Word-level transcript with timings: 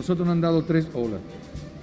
Nosotros 0.00 0.26
nos 0.26 0.32
han 0.32 0.40
dado 0.40 0.64
tres 0.64 0.86
olas. 0.94 1.20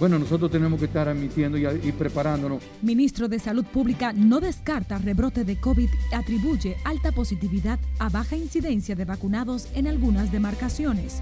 Bueno, 0.00 0.18
nosotros 0.18 0.50
tenemos 0.50 0.80
que 0.80 0.86
estar 0.86 1.08
admitiendo 1.08 1.56
y, 1.56 1.64
y, 1.66 1.92
preparándonos. 1.92 2.60
Ministro 2.82 3.28
de 3.28 3.38
Salud 3.38 3.64
Pública 3.64 4.12
no 4.12 4.40
descarta 4.40 4.98
rebrote 4.98 5.44
de 5.44 5.60
COVID 5.60 5.88
y 5.88 6.14
atribuye 6.16 6.78
alta 6.84 7.12
positividad 7.12 7.78
a 8.00 8.08
baja 8.08 8.34
incidencia 8.34 8.96
de 8.96 9.04
vacunados 9.04 9.68
en 9.72 9.86
algunas 9.86 10.32
demarcaciones. 10.32 11.20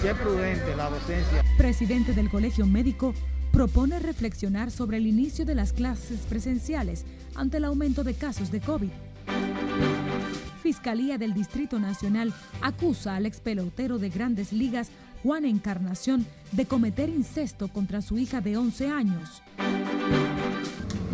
Sea 0.00 0.14
prudente 0.14 0.76
la 0.76 0.90
docencia. 0.90 1.42
Presidente 1.58 2.12
del 2.12 2.30
Colegio 2.30 2.64
Médico 2.64 3.12
propone 3.50 3.98
reflexionar 3.98 4.70
sobre 4.70 4.98
el 4.98 5.08
inicio 5.08 5.44
de 5.44 5.56
las 5.56 5.72
clases 5.72 6.20
presenciales 6.20 7.04
ante 7.34 7.56
el 7.56 7.64
aumento 7.64 8.04
de 8.04 8.14
casos 8.14 8.52
de 8.52 8.60
COVID. 8.60 8.90
Fiscalía 10.62 11.18
del 11.18 11.34
Distrito 11.34 11.80
Nacional 11.80 12.32
acusa 12.60 13.16
al 13.16 13.26
ex 13.26 13.40
pelotero 13.40 13.98
de 13.98 14.10
grandes 14.10 14.52
ligas 14.52 14.92
Juan 15.22 15.44
Encarnación 15.44 16.26
de 16.50 16.66
cometer 16.66 17.08
incesto 17.08 17.68
contra 17.68 18.02
su 18.02 18.18
hija 18.18 18.40
de 18.40 18.56
11 18.56 18.88
años. 18.88 19.42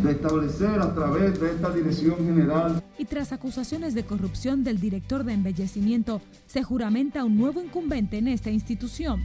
De 0.02 0.12
establecer 0.12 0.80
a 0.80 0.94
través 0.94 1.38
de 1.38 1.50
esta 1.50 1.70
Dirección 1.70 2.16
General. 2.24 2.82
Y 2.96 3.04
tras 3.04 3.32
acusaciones 3.32 3.94
de 3.94 4.04
corrupción 4.04 4.64
del 4.64 4.80
director 4.80 5.24
de 5.24 5.34
embellecimiento, 5.34 6.22
se 6.46 6.62
juramenta 6.62 7.24
un 7.24 7.36
nuevo 7.36 7.62
incumbente 7.62 8.18
en 8.18 8.28
esta 8.28 8.50
institución. 8.50 9.22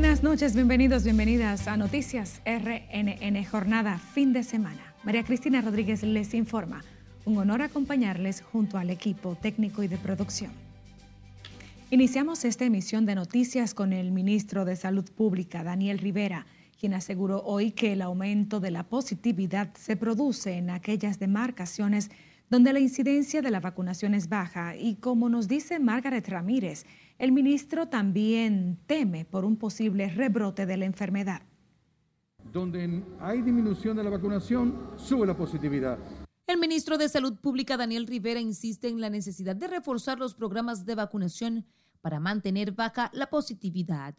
Buenas 0.00 0.22
noches, 0.22 0.54
bienvenidos, 0.54 1.02
bienvenidas 1.02 1.66
a 1.66 1.76
Noticias 1.76 2.40
RNN 2.46 3.44
Jornada 3.44 3.98
Fin 3.98 4.32
de 4.32 4.44
Semana. 4.44 4.94
María 5.02 5.24
Cristina 5.24 5.60
Rodríguez 5.60 6.04
les 6.04 6.34
informa. 6.34 6.84
Un 7.24 7.36
honor 7.38 7.62
acompañarles 7.62 8.40
junto 8.40 8.78
al 8.78 8.90
equipo 8.90 9.34
técnico 9.34 9.82
y 9.82 9.88
de 9.88 9.96
producción. 9.96 10.52
Iniciamos 11.90 12.44
esta 12.44 12.64
emisión 12.64 13.06
de 13.06 13.16
noticias 13.16 13.74
con 13.74 13.92
el 13.92 14.12
ministro 14.12 14.64
de 14.64 14.76
Salud 14.76 15.10
Pública, 15.10 15.64
Daniel 15.64 15.98
Rivera, 15.98 16.46
quien 16.78 16.94
aseguró 16.94 17.42
hoy 17.42 17.72
que 17.72 17.92
el 17.92 18.02
aumento 18.02 18.60
de 18.60 18.70
la 18.70 18.84
positividad 18.84 19.74
se 19.74 19.96
produce 19.96 20.58
en 20.58 20.70
aquellas 20.70 21.18
demarcaciones 21.18 22.12
donde 22.50 22.72
la 22.72 22.78
incidencia 22.78 23.42
de 23.42 23.50
la 23.50 23.58
vacunación 23.58 24.14
es 24.14 24.28
baja 24.28 24.76
y 24.76 24.94
como 24.94 25.28
nos 25.28 25.48
dice 25.48 25.80
Margaret 25.80 26.28
Ramírez, 26.28 26.86
el 27.18 27.32
ministro 27.32 27.88
también 27.88 28.78
teme 28.86 29.24
por 29.24 29.44
un 29.44 29.56
posible 29.56 30.08
rebrote 30.08 30.66
de 30.66 30.76
la 30.76 30.84
enfermedad. 30.84 31.42
Donde 32.52 33.02
hay 33.20 33.42
disminución 33.42 33.96
de 33.96 34.04
la 34.04 34.10
vacunación, 34.10 34.92
sube 34.96 35.26
la 35.26 35.36
positividad. 35.36 35.98
El 36.46 36.58
ministro 36.58 36.96
de 36.96 37.08
Salud 37.08 37.34
Pública, 37.36 37.76
Daniel 37.76 38.06
Rivera, 38.06 38.40
insiste 38.40 38.88
en 38.88 39.00
la 39.00 39.10
necesidad 39.10 39.54
de 39.54 39.66
reforzar 39.66 40.18
los 40.18 40.32
programas 40.32 40.86
de 40.86 40.94
vacunación 40.94 41.66
para 42.00 42.20
mantener 42.20 42.72
baja 42.72 43.10
la 43.12 43.28
positividad. 43.28 44.14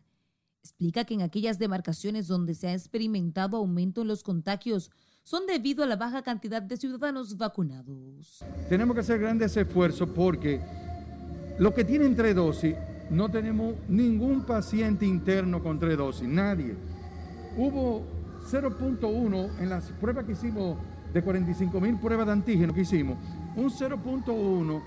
Explica 0.62 1.06
que 1.06 1.14
en 1.14 1.22
aquellas 1.22 1.58
demarcaciones 1.58 2.28
donde 2.28 2.54
se 2.54 2.68
ha 2.68 2.74
experimentado 2.74 3.58
aumento 3.58 4.02
en 4.02 4.10
los 4.10 4.22
contagios 4.22 4.92
son 5.24 5.48
debido 5.48 5.84
a 5.84 5.88
la 5.88 5.96
baja 5.96 6.22
cantidad 6.22 6.62
de 6.62 6.76
ciudadanos 6.76 7.38
vacunados. 7.38 8.44
Tenemos 8.68 8.94
que 8.94 9.00
hacer 9.00 9.20
grandes 9.20 9.56
esfuerzos 9.56 10.10
porque 10.10 10.62
los 11.60 11.74
que 11.74 11.84
tienen 11.84 12.16
tres 12.16 12.36
dosis, 12.36 12.76
no 13.10 13.30
tenemos 13.30 13.76
ningún 13.88 14.44
paciente 14.44 15.06
interno 15.06 15.62
con 15.62 15.80
tres 15.80 15.98
dosis, 15.98 16.28
nadie. 16.28 16.76
Hubo 17.58 18.06
0.1 18.50 19.60
en 19.60 19.70
las 19.70 19.92
pruebas 19.92 20.26
que 20.26 20.34
hicimos 20.34 20.78
de 21.14 21.22
45 21.24 21.80
mil 21.82 22.00
pruebas 22.00 22.28
de 22.28 22.34
antígeno 22.34 22.74
que 22.74 22.82
hicimos, 22.82 23.18
un 23.56 23.70
0.1 23.70 24.82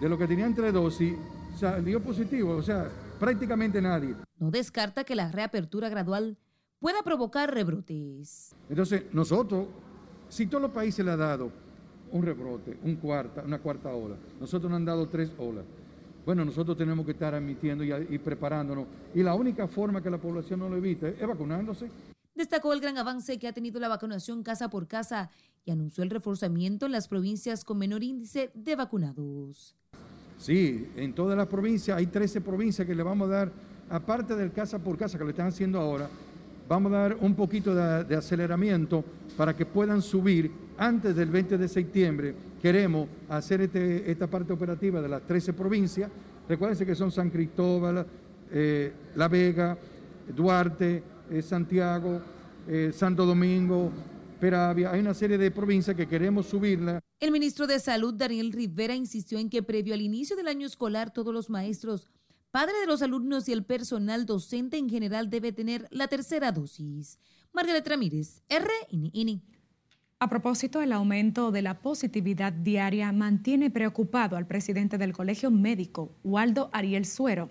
de 0.00 0.08
los 0.08 0.18
que 0.18 0.26
tenían 0.26 0.54
tres 0.54 0.72
dosis 0.72 1.14
salió 1.56 2.02
positivo, 2.02 2.56
o 2.56 2.62
sea, 2.62 2.90
prácticamente 3.18 3.80
nadie. 3.80 4.14
No 4.38 4.50
descarta 4.50 5.04
que 5.04 5.14
la 5.14 5.30
reapertura 5.30 5.88
gradual 5.88 6.38
pueda 6.80 7.02
provocar 7.02 7.52
rebrotes. 7.52 8.54
Entonces, 8.68 9.04
nosotros, 9.12 9.66
si 10.28 10.46
todos 10.46 10.62
los 10.62 10.70
países 10.70 11.04
le 11.04 11.12
han 11.12 11.18
dado 11.18 11.52
un 12.12 12.22
rebrote, 12.22 12.78
un 12.82 12.96
cuarta, 12.96 13.42
una 13.44 13.58
cuarta 13.58 13.90
ola, 13.90 14.16
nosotros 14.40 14.70
nos 14.70 14.78
han 14.78 14.84
dado 14.86 15.08
tres 15.08 15.30
olas. 15.38 15.64
Bueno, 16.24 16.44
nosotros 16.44 16.76
tenemos 16.76 17.04
que 17.06 17.12
estar 17.12 17.34
admitiendo 17.34 17.82
y, 17.82 17.92
y, 17.92 18.18
preparándonos. 18.18 18.86
Y 19.14 19.22
la 19.22 19.34
única 19.34 19.66
forma 19.66 20.02
que 20.02 20.10
la 20.10 20.18
población 20.18 20.60
no 20.60 20.68
lo 20.68 20.76
evite 20.76 21.16
es 21.18 21.26
vacunándose. 21.26 21.90
Destacó 22.34 22.72
el 22.72 22.80
gran 22.80 22.96
avance 22.98 23.38
que 23.38 23.48
ha 23.48 23.52
tenido 23.52 23.80
la 23.80 23.88
vacunación 23.88 24.42
casa 24.42 24.68
por 24.70 24.86
casa 24.86 25.30
y 25.64 25.70
anunció 25.70 26.04
el 26.04 26.10
reforzamiento 26.10 26.86
en 26.86 26.92
las 26.92 27.08
provincias 27.08 27.64
con 27.64 27.78
menor 27.78 28.02
índice 28.02 28.50
de 28.54 28.76
vacunados. 28.76 29.74
Sí, 30.38 30.88
en 30.96 31.12
todas 31.12 31.36
las 31.36 31.46
provincias, 31.48 31.98
hay 31.98 32.06
13 32.06 32.40
provincias 32.40 32.86
que 32.86 32.94
le 32.94 33.02
vamos 33.02 33.28
a 33.28 33.32
dar, 33.32 33.52
aparte 33.90 34.34
del 34.34 34.52
casa 34.52 34.78
por 34.78 34.96
casa 34.96 35.18
que 35.18 35.24
lo 35.24 35.30
están 35.30 35.48
haciendo 35.48 35.78
ahora, 35.78 36.08
vamos 36.66 36.92
a 36.92 36.96
dar 36.96 37.16
un 37.20 37.34
poquito 37.34 37.74
de, 37.74 38.04
de 38.04 38.16
aceleramiento 38.16 39.04
para 39.36 39.54
que 39.54 39.66
puedan 39.66 40.00
subir 40.00 40.50
antes 40.78 41.14
del 41.14 41.28
20 41.28 41.58
de 41.58 41.68
septiembre 41.68 42.34
queremos 42.60 43.08
hacer 43.28 43.62
este, 43.62 44.10
esta 44.10 44.26
parte 44.26 44.52
operativa 44.52 45.00
de 45.00 45.08
las 45.08 45.26
13 45.26 45.52
provincias. 45.52 46.10
Recuérdense 46.48 46.84
que 46.84 46.94
son 46.94 47.10
San 47.10 47.30
Cristóbal, 47.30 48.06
eh, 48.52 48.92
La 49.14 49.28
Vega, 49.28 49.78
Duarte, 50.34 51.02
eh, 51.30 51.42
Santiago, 51.42 52.20
eh, 52.68 52.92
Santo 52.94 53.24
Domingo, 53.24 53.90
Peravia. 54.38 54.90
Hay 54.90 55.00
una 55.00 55.14
serie 55.14 55.38
de 55.38 55.50
provincias 55.50 55.96
que 55.96 56.08
queremos 56.08 56.46
subirla. 56.46 57.00
El 57.18 57.30
ministro 57.30 57.66
de 57.66 57.78
Salud, 57.78 58.14
Daniel 58.14 58.52
Rivera, 58.52 58.94
insistió 58.94 59.38
en 59.38 59.50
que 59.50 59.62
previo 59.62 59.94
al 59.94 60.00
inicio 60.00 60.36
del 60.36 60.48
año 60.48 60.66
escolar, 60.66 61.12
todos 61.12 61.32
los 61.32 61.50
maestros, 61.50 62.08
padres 62.50 62.76
de 62.80 62.86
los 62.86 63.02
alumnos 63.02 63.48
y 63.48 63.52
el 63.52 63.64
personal 63.64 64.26
docente 64.26 64.76
en 64.76 64.88
general 64.88 65.30
debe 65.30 65.52
tener 65.52 65.86
la 65.90 66.08
tercera 66.08 66.52
dosis. 66.52 67.18
Margaret 67.52 67.86
Ramírez, 67.86 68.42
RNN. 68.48 69.42
A 70.22 70.28
propósito, 70.28 70.82
el 70.82 70.92
aumento 70.92 71.50
de 71.50 71.62
la 71.62 71.78
positividad 71.80 72.52
diaria 72.52 73.10
mantiene 73.10 73.70
preocupado 73.70 74.36
al 74.36 74.46
presidente 74.46 74.98
del 74.98 75.14
Colegio 75.14 75.50
Médico, 75.50 76.14
Waldo 76.22 76.68
Ariel 76.74 77.06
Suero, 77.06 77.48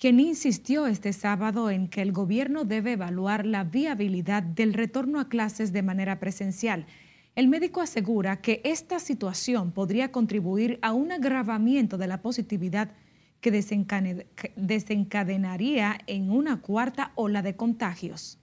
quien 0.00 0.18
insistió 0.18 0.88
este 0.88 1.12
sábado 1.12 1.70
en 1.70 1.86
que 1.86 2.02
el 2.02 2.10
gobierno 2.10 2.64
debe 2.64 2.94
evaluar 2.94 3.46
la 3.46 3.62
viabilidad 3.62 4.42
del 4.42 4.74
retorno 4.74 5.20
a 5.20 5.28
clases 5.28 5.72
de 5.72 5.82
manera 5.82 6.18
presencial. 6.18 6.86
El 7.36 7.46
médico 7.46 7.80
asegura 7.80 8.40
que 8.40 8.62
esta 8.64 8.98
situación 8.98 9.70
podría 9.70 10.10
contribuir 10.10 10.80
a 10.82 10.94
un 10.94 11.12
agravamiento 11.12 11.98
de 11.98 12.08
la 12.08 12.20
positividad 12.20 12.90
que 13.40 13.52
desencadenaría 14.56 16.00
en 16.08 16.32
una 16.32 16.60
cuarta 16.62 17.12
ola 17.14 17.42
de 17.42 17.54
contagios. 17.54 18.40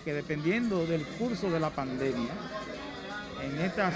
Que 0.00 0.14
dependiendo 0.14 0.86
del 0.86 1.04
curso 1.04 1.50
de 1.50 1.60
la 1.60 1.70
pandemia, 1.70 2.32
en 3.42 3.60
estas 3.60 3.94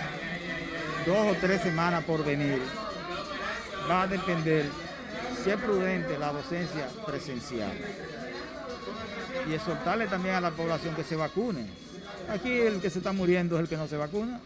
dos 1.06 1.36
o 1.36 1.40
tres 1.40 1.62
semanas 1.62 2.04
por 2.04 2.24
venir, 2.24 2.60
va 3.90 4.02
a 4.02 4.06
depender 4.06 4.66
si 5.42 5.50
es 5.50 5.56
prudente 5.56 6.18
la 6.18 6.32
docencia 6.32 6.88
presencial. 7.06 7.72
Y 9.48 9.54
exhortarle 9.54 10.08
también 10.08 10.34
a 10.34 10.40
la 10.40 10.50
población 10.50 10.94
que 10.94 11.04
se 11.04 11.16
vacune. 11.16 11.66
Aquí 12.28 12.50
el 12.50 12.80
que 12.80 12.90
se 12.90 12.98
está 12.98 13.12
muriendo 13.12 13.56
es 13.56 13.62
el 13.62 13.68
que 13.68 13.76
no 13.76 13.86
se 13.86 13.96
vacuna. 13.96 14.40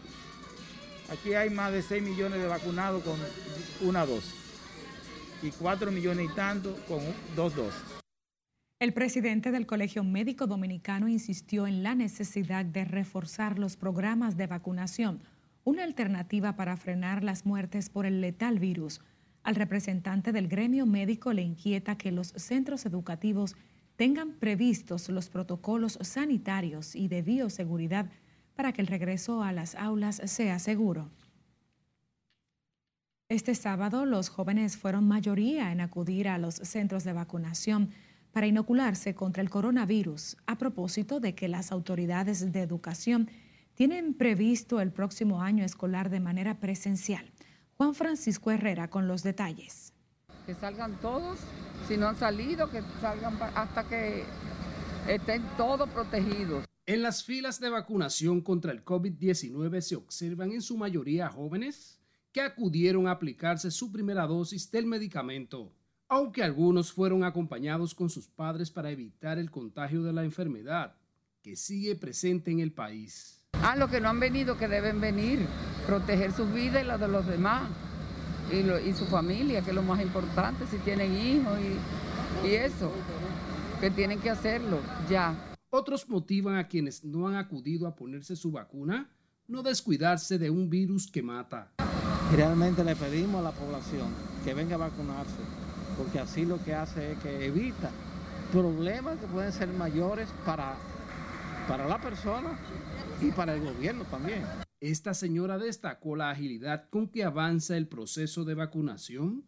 Aquí 1.11 1.33
hay 1.33 1.49
más 1.49 1.71
de 1.71 1.81
6 1.81 2.03
millones 2.03 2.39
de 2.39 2.47
vacunados 2.47 3.03
con 3.03 3.17
una 3.81 4.05
dosis 4.05 4.41
y 5.41 5.49
4 5.51 5.91
millones 5.91 6.29
y 6.31 6.35
tanto 6.35 6.75
con 6.87 6.99
dos 7.35 7.55
dosis. 7.55 7.81
El 8.81 8.93
presidente 8.93 9.51
del 9.51 9.67
Colegio 9.67 10.03
Médico 10.03 10.47
Dominicano 10.47 11.07
insistió 11.07 11.67
en 11.67 11.83
la 11.83 11.93
necesidad 11.93 12.65
de 12.65 12.83
reforzar 12.83 13.59
los 13.59 13.77
programas 13.77 14.37
de 14.37 14.47
vacunación, 14.47 15.21
una 15.63 15.83
alternativa 15.83 16.55
para 16.55 16.75
frenar 16.77 17.23
las 17.23 17.45
muertes 17.45 17.91
por 17.91 18.07
el 18.07 18.21
letal 18.21 18.57
virus. 18.57 18.99
Al 19.43 19.53
representante 19.53 20.31
del 20.31 20.47
gremio 20.47 20.87
médico 20.87 21.31
le 21.31 21.43
inquieta 21.43 21.95
que 21.95 22.11
los 22.11 22.29
centros 22.29 22.87
educativos 22.87 23.55
tengan 23.97 24.31
previstos 24.31 25.09
los 25.09 25.29
protocolos 25.29 25.99
sanitarios 26.01 26.95
y 26.95 27.07
de 27.07 27.21
bioseguridad 27.21 28.09
para 28.55 28.73
que 28.73 28.81
el 28.81 28.87
regreso 28.87 29.43
a 29.43 29.51
las 29.51 29.75
aulas 29.75 30.23
sea 30.25 30.57
seguro. 30.57 31.11
Este 33.29 33.53
sábado 33.53 34.07
los 34.07 34.29
jóvenes 34.29 34.75
fueron 34.75 35.07
mayoría 35.07 35.71
en 35.71 35.81
acudir 35.81 36.27
a 36.27 36.39
los 36.39 36.55
centros 36.55 37.03
de 37.03 37.13
vacunación 37.13 37.91
para 38.31 38.47
inocularse 38.47 39.15
contra 39.15 39.41
el 39.41 39.49
coronavirus 39.49 40.37
a 40.47 40.57
propósito 40.57 41.19
de 41.19 41.35
que 41.35 41.47
las 41.47 41.71
autoridades 41.71 42.51
de 42.51 42.61
educación 42.61 43.29
tienen 43.75 44.13
previsto 44.13 44.79
el 44.79 44.91
próximo 44.91 45.41
año 45.41 45.63
escolar 45.63 46.09
de 46.09 46.19
manera 46.19 46.59
presencial. 46.59 47.31
Juan 47.77 47.95
Francisco 47.95 48.51
Herrera 48.51 48.89
con 48.89 49.07
los 49.07 49.23
detalles. 49.23 49.93
Que 50.45 50.53
salgan 50.53 50.99
todos, 50.99 51.39
si 51.87 51.97
no 51.97 52.07
han 52.07 52.15
salido, 52.17 52.69
que 52.69 52.81
salgan 52.99 53.37
hasta 53.55 53.87
que 53.87 54.23
estén 55.07 55.43
todos 55.57 55.89
protegidos. 55.89 56.65
En 56.85 57.01
las 57.01 57.23
filas 57.23 57.59
de 57.59 57.69
vacunación 57.69 58.41
contra 58.41 58.71
el 58.71 58.83
COVID-19 58.83 59.81
se 59.81 59.95
observan 59.95 60.51
en 60.51 60.61
su 60.61 60.77
mayoría 60.77 61.29
jóvenes 61.29 61.99
que 62.31 62.41
acudieron 62.41 63.07
a 63.07 63.11
aplicarse 63.11 63.71
su 63.71 63.91
primera 63.91 64.25
dosis 64.25 64.71
del 64.71 64.85
medicamento, 64.85 65.73
aunque 66.11 66.43
algunos 66.43 66.91
fueron 66.91 67.23
acompañados 67.23 67.95
con 67.95 68.09
sus 68.09 68.27
padres 68.27 68.69
para 68.69 68.91
evitar 68.91 69.39
el 69.39 69.49
contagio 69.49 70.03
de 70.03 70.11
la 70.11 70.25
enfermedad, 70.25 70.93
que 71.41 71.55
sigue 71.55 71.95
presente 71.95 72.51
en 72.51 72.59
el 72.59 72.73
país. 72.73 73.41
Ah, 73.53 73.77
los 73.77 73.89
que 73.89 74.01
no 74.01 74.09
han 74.09 74.19
venido, 74.19 74.57
que 74.57 74.67
deben 74.67 74.99
venir, 74.99 75.47
proteger 75.87 76.33
sus 76.33 76.53
vidas 76.53 76.83
y 76.83 76.85
las 76.85 76.99
de 76.99 77.07
los 77.07 77.25
demás, 77.25 77.63
y, 78.51 78.91
su 78.91 79.05
familia, 79.05 79.61
que 79.61 79.69
es 79.69 79.75
lo 79.75 79.83
más 79.83 80.01
importante, 80.01 80.67
si 80.67 80.79
tienen 80.79 81.15
hijos 81.15 81.57
y, 81.61 82.47
y 82.49 82.55
eso, 82.55 82.91
que 83.79 83.89
tienen 83.89 84.19
que 84.19 84.31
hacerlo 84.31 84.79
ya. 85.09 85.55
Otros 85.69 86.09
motivan 86.09 86.57
a 86.57 86.67
quienes 86.67 87.05
no 87.05 87.29
han 87.29 87.35
acudido 87.35 87.87
a 87.87 87.95
ponerse 87.95 88.35
su 88.35 88.51
vacuna 88.51 89.09
no 89.47 89.63
descuidarse 89.63 90.37
de 90.37 90.49
un 90.49 90.69
virus 90.69 91.09
que 91.09 91.21
mata. 91.21 91.71
Realmente 92.33 92.83
le 92.83 92.95
pedimos 92.95 93.39
a 93.39 93.43
la 93.43 93.51
población 93.51 94.07
que 94.45 94.53
venga 94.53 94.75
a 94.75 94.79
vacunarse, 94.79 95.39
porque 96.01 96.19
así 96.19 96.45
lo 96.45 96.63
que 96.63 96.73
hace 96.73 97.11
es 97.11 97.19
que 97.19 97.45
evita 97.45 97.91
problemas 98.51 99.19
que 99.19 99.27
pueden 99.27 99.51
ser 99.51 99.67
mayores 99.67 100.27
para, 100.43 100.73
para 101.67 101.87
la 101.87 102.01
persona 102.01 102.57
y 103.21 103.31
para 103.31 103.53
el 103.53 103.61
gobierno 103.61 104.03
también. 104.05 104.43
Esta 104.79 105.13
señora 105.13 105.59
destacó 105.59 106.15
la 106.15 106.31
agilidad 106.31 106.89
con 106.89 107.07
que 107.07 107.23
avanza 107.23 107.77
el 107.77 107.87
proceso 107.87 108.43
de 108.45 108.55
vacunación, 108.55 109.43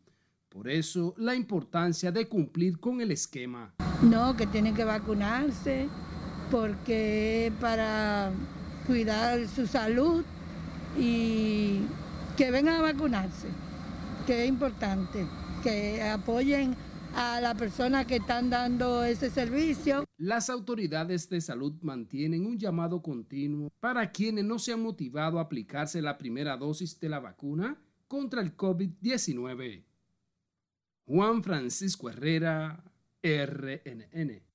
por 0.50 0.70
eso 0.70 1.16
la 1.18 1.34
importancia 1.34 2.12
de 2.12 2.28
cumplir 2.28 2.80
con 2.80 3.02
el 3.02 3.10
esquema. 3.10 3.74
No, 4.04 4.38
que 4.38 4.46
tienen 4.46 4.76
que 4.76 4.84
vacunarse 4.84 5.88
porque 6.52 7.52
para 7.60 8.30
cuidar 8.86 9.48
su 9.48 9.66
salud 9.66 10.24
y 11.00 11.80
que 12.38 12.52
vengan 12.52 12.76
a 12.76 12.82
vacunarse, 12.82 13.48
que 14.28 14.44
es 14.44 14.50
importante, 14.50 15.26
que 15.64 16.02
apoyen 16.02 16.76
a 17.16 17.40
la 17.40 17.56
persona 17.56 18.06
que 18.06 18.18
están 18.18 18.50
dando 18.50 19.04
ese 19.04 19.30
servicio. 19.30 20.04
Las 20.18 20.50
autoridades 20.50 21.30
de 21.30 21.40
salud 21.40 21.74
mantienen 21.82 22.46
un 22.46 22.60
llamado 22.60 23.02
continuo 23.02 23.72
para 23.80 24.12
quienes 24.12 24.44
no 24.44 24.60
se 24.60 24.74
han 24.74 24.82
motivado 24.82 25.40
a 25.40 25.44
aplicarse 25.44 26.02
la 26.02 26.18
primera 26.18 26.58
dosis 26.58 27.00
de 27.00 27.08
la 27.08 27.22
vacuna 27.22 27.80
contra 28.10 28.42
el 28.42 28.58
COVID-19. 28.58 29.86
Juan 31.06 31.44
Francisco 31.44 32.10
Herrera, 32.10 32.84
RNN. 33.24 34.53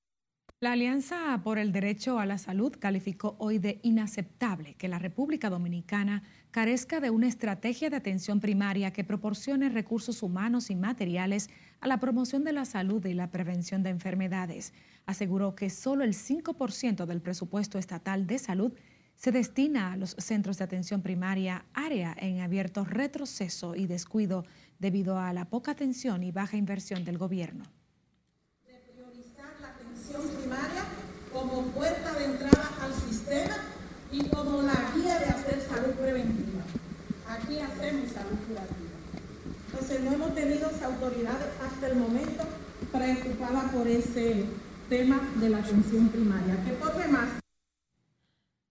La 0.61 0.73
Alianza 0.73 1.39
por 1.41 1.57
el 1.57 1.71
Derecho 1.71 2.19
a 2.19 2.25
la 2.25 2.37
Salud 2.37 2.75
calificó 2.77 3.37
hoy 3.39 3.59
de 3.59 3.79
inaceptable 3.81 4.73
que 4.73 4.89
la 4.89 4.99
República 4.99 5.49
Dominicana 5.49 6.21
carezca 6.51 6.99
de 6.99 7.11
una 7.11 7.29
estrategia 7.29 7.89
de 7.89 7.95
atención 7.95 8.41
primaria 8.41 8.91
que 8.91 9.05
proporcione 9.05 9.69
recursos 9.69 10.21
humanos 10.21 10.69
y 10.69 10.75
materiales 10.75 11.49
a 11.79 11.87
la 11.87 12.01
promoción 12.01 12.43
de 12.43 12.51
la 12.51 12.65
salud 12.65 13.05
y 13.05 13.13
la 13.13 13.31
prevención 13.31 13.83
de 13.83 13.91
enfermedades. 13.91 14.73
Aseguró 15.05 15.55
que 15.55 15.69
solo 15.69 16.03
el 16.03 16.13
5% 16.13 17.05
del 17.05 17.21
presupuesto 17.21 17.79
estatal 17.79 18.27
de 18.27 18.37
salud 18.37 18.73
se 19.15 19.31
destina 19.31 19.93
a 19.93 19.97
los 19.97 20.09
centros 20.17 20.57
de 20.57 20.65
atención 20.65 21.01
primaria, 21.01 21.63
área 21.73 22.13
en 22.19 22.41
abierto 22.41 22.83
retroceso 22.83 23.77
y 23.77 23.87
descuido 23.87 24.43
debido 24.77 25.19
a 25.19 25.31
la 25.31 25.45
poca 25.45 25.71
atención 25.71 26.21
y 26.21 26.33
baja 26.33 26.57
inversión 26.57 27.05
del 27.05 27.17
gobierno 27.17 27.78
primaria 30.25 30.83
como 31.33 31.63
puerta 31.67 32.13
de 32.13 32.25
entrada 32.25 32.69
al 32.81 32.93
sistema 32.93 33.55
y 34.11 34.23
como 34.29 34.61
la 34.61 34.91
guía 34.95 35.19
de 35.19 35.25
hacer 35.25 35.61
salud 35.61 35.93
preventiva. 35.93 36.63
Aquí 37.27 37.59
hacemos 37.59 38.11
salud 38.11 38.37
curativa. 38.47 38.89
Entonces 39.71 40.01
no 40.01 40.13
hemos 40.13 40.35
tenido 40.35 40.67
autoridades 40.67 41.47
hasta 41.63 41.87
el 41.87 41.95
momento 41.97 42.43
preocupadas 42.91 43.71
por 43.71 43.87
ese 43.87 44.45
tema 44.89 45.21
de 45.35 45.49
la 45.49 45.59
atención 45.59 46.09
primaria. 46.09 46.63
Que 46.65 46.71
por 46.71 46.97
demás. 46.97 47.29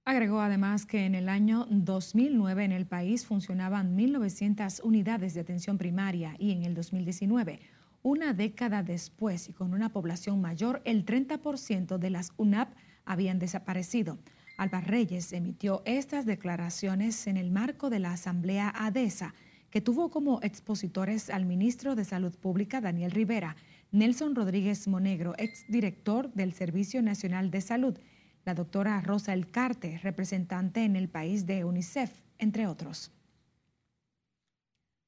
Agregó 0.05 0.41
además 0.41 0.87
que 0.87 1.05
en 1.05 1.15
el 1.15 1.29
año 1.29 1.67
2009 1.71 2.65
en 2.65 2.73
el 2.73 2.87
país 2.87 3.27
funcionaban 3.27 3.97
1.900 3.97 4.81
unidades 4.83 5.35
de 5.35 5.41
atención 5.41 5.79
primaria 5.79 6.35
y 6.39 6.53
en 6.53 6.65
el 6.65 6.75
2019 6.75 7.61
una 8.03 8.33
década 8.33 8.83
después 8.83 9.49
y 9.49 9.53
con 9.53 9.75
una 9.75 9.91
población 9.91 10.41
mayor, 10.41 10.81
el 10.85 11.05
30% 11.05 11.99
de 11.99 12.11
las 12.11 12.33
UNAP 12.37 12.75
habían 13.05 13.39
desaparecido. 13.39 14.19
Alba 14.57 14.81
Reyes 14.81 15.33
emitió 15.33 15.83
estas 15.85 16.27
declaraciones 16.27 17.27
en 17.27 17.37
el 17.37 17.51
marco 17.51 17.91
de 17.91 18.01
la 18.01 18.13
Asamblea 18.13 18.73
ADESA, 18.75 19.35
que 19.71 19.81
tuvo 19.81 20.11
como 20.11 20.41
expositores 20.43 21.31
al 21.31 21.45
ministro 21.45 21.95
de 21.95 22.05
Salud 22.05 22.35
Pública, 22.37 22.81
Daniel 22.81 23.11
Rivera, 23.11 23.57
Nelson 23.93 24.35
Rodríguez 24.35 24.89
Monegro, 24.89 25.35
exdirector 25.39 26.33
del 26.33 26.53
Servicio 26.53 27.03
Nacional 27.03 27.51
de 27.51 27.61
Salud, 27.61 27.99
la 28.45 28.55
doctora 28.55 29.01
Rosa 29.01 29.33
Elcarte, 29.33 29.99
representante 29.99 30.85
en 30.85 30.97
el 30.97 31.09
país 31.09 31.47
de 31.47 31.65
UNICEF, 31.65 32.13
entre 32.39 32.67
otros. 32.67 33.13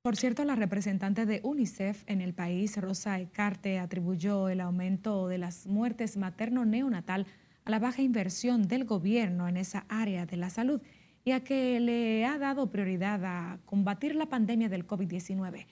Por 0.02 0.16
cierto, 0.16 0.46
la 0.46 0.56
representante 0.56 1.26
de 1.26 1.42
UNICEF 1.44 2.04
en 2.06 2.22
el 2.22 2.32
país, 2.32 2.74
Rosa 2.78 3.20
Ecarte, 3.20 3.78
atribuyó 3.78 4.48
el 4.48 4.62
aumento 4.62 5.28
de 5.28 5.36
las 5.36 5.66
muertes 5.66 6.16
materno-neonatal 6.16 7.26
a 7.66 7.70
la 7.70 7.78
baja 7.78 8.00
inversión 8.00 8.66
del 8.66 8.86
gobierno 8.86 9.46
en 9.46 9.58
esa 9.58 9.84
área 9.90 10.24
de 10.24 10.38
la 10.38 10.48
salud 10.48 10.80
y 11.22 11.32
a 11.32 11.44
que 11.44 11.78
le 11.80 12.24
ha 12.24 12.38
dado 12.38 12.70
prioridad 12.70 13.22
a 13.26 13.58
combatir 13.66 14.14
la 14.14 14.24
pandemia 14.24 14.70
del 14.70 14.86
COVID-19. 14.86 15.66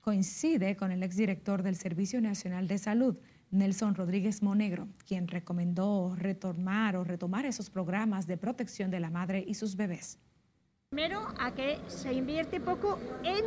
Coincide 0.00 0.76
con 0.76 0.90
el 0.90 1.02
exdirector 1.02 1.62
del 1.62 1.76
Servicio 1.76 2.22
Nacional 2.22 2.66
de 2.66 2.78
Salud, 2.78 3.18
Nelson 3.50 3.94
Rodríguez 3.94 4.42
Monegro, 4.42 4.88
quien 5.06 5.28
recomendó 5.28 6.16
retomar 6.16 6.96
o 6.96 7.04
retomar 7.04 7.44
esos 7.44 7.68
programas 7.68 8.26
de 8.26 8.38
protección 8.38 8.90
de 8.90 9.00
la 9.00 9.10
madre 9.10 9.44
y 9.46 9.52
sus 9.52 9.76
bebés. 9.76 10.18
Primero, 10.94 11.26
a 11.40 11.50
que 11.50 11.80
se 11.88 12.12
invierte 12.12 12.60
poco 12.60 13.00
en, 13.24 13.44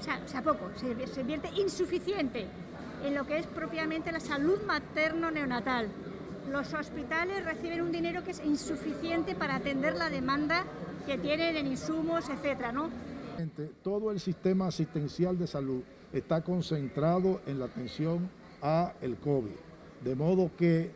o 0.00 0.28
sea, 0.28 0.42
poco, 0.42 0.70
se, 0.76 1.20
invierte 1.20 1.50
insuficiente 1.60 2.46
en 3.04 3.14
lo 3.14 3.26
que 3.26 3.36
es 3.36 3.46
propiamente 3.46 4.10
la 4.10 4.18
salud 4.18 4.62
materno-neonatal. 4.66 5.88
Los 6.50 6.72
hospitales 6.72 7.44
reciben 7.44 7.82
un 7.82 7.92
dinero 7.92 8.24
que 8.24 8.30
es 8.30 8.42
insuficiente 8.42 9.34
para 9.34 9.56
atender 9.56 9.94
la 9.94 10.08
demanda 10.08 10.64
que 11.04 11.18
tienen 11.18 11.58
en 11.58 11.66
insumos, 11.66 12.30
etcétera, 12.30 12.72
¿no? 12.72 12.88
Todo 13.82 14.10
el 14.10 14.18
sistema 14.18 14.68
asistencial 14.68 15.38
de 15.38 15.46
salud 15.46 15.82
está 16.14 16.40
concentrado 16.40 17.42
en 17.44 17.58
la 17.58 17.66
atención 17.66 18.30
a 18.62 18.94
el 19.02 19.18
COVID, 19.18 19.52
de 20.02 20.14
modo 20.14 20.50
que 20.56 20.90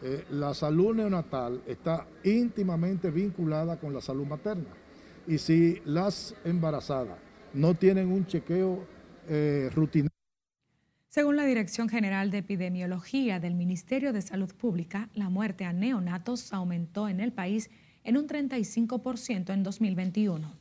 eh, 0.00 0.24
la 0.30 0.54
salud 0.54 0.94
neonatal 0.94 1.60
está 1.66 2.06
íntimamente 2.22 3.10
vinculada 3.10 3.80
con 3.80 3.92
la 3.92 4.00
salud 4.00 4.26
materna. 4.26 4.76
Y 5.30 5.38
si 5.38 5.80
las 5.84 6.34
embarazadas 6.44 7.16
no 7.54 7.76
tienen 7.76 8.10
un 8.10 8.26
chequeo 8.26 8.84
eh, 9.28 9.70
rutinario, 9.72 10.10
según 11.08 11.36
la 11.36 11.44
Dirección 11.44 11.88
General 11.88 12.32
de 12.32 12.38
Epidemiología 12.38 13.38
del 13.38 13.54
Ministerio 13.54 14.12
de 14.12 14.22
Salud 14.22 14.52
Pública, 14.52 15.08
la 15.14 15.28
muerte 15.28 15.64
a 15.64 15.72
neonatos 15.72 16.52
aumentó 16.52 17.08
en 17.08 17.20
el 17.20 17.32
país 17.32 17.70
en 18.02 18.16
un 18.16 18.26
35% 18.26 19.54
en 19.54 19.62
2021. 19.62 20.52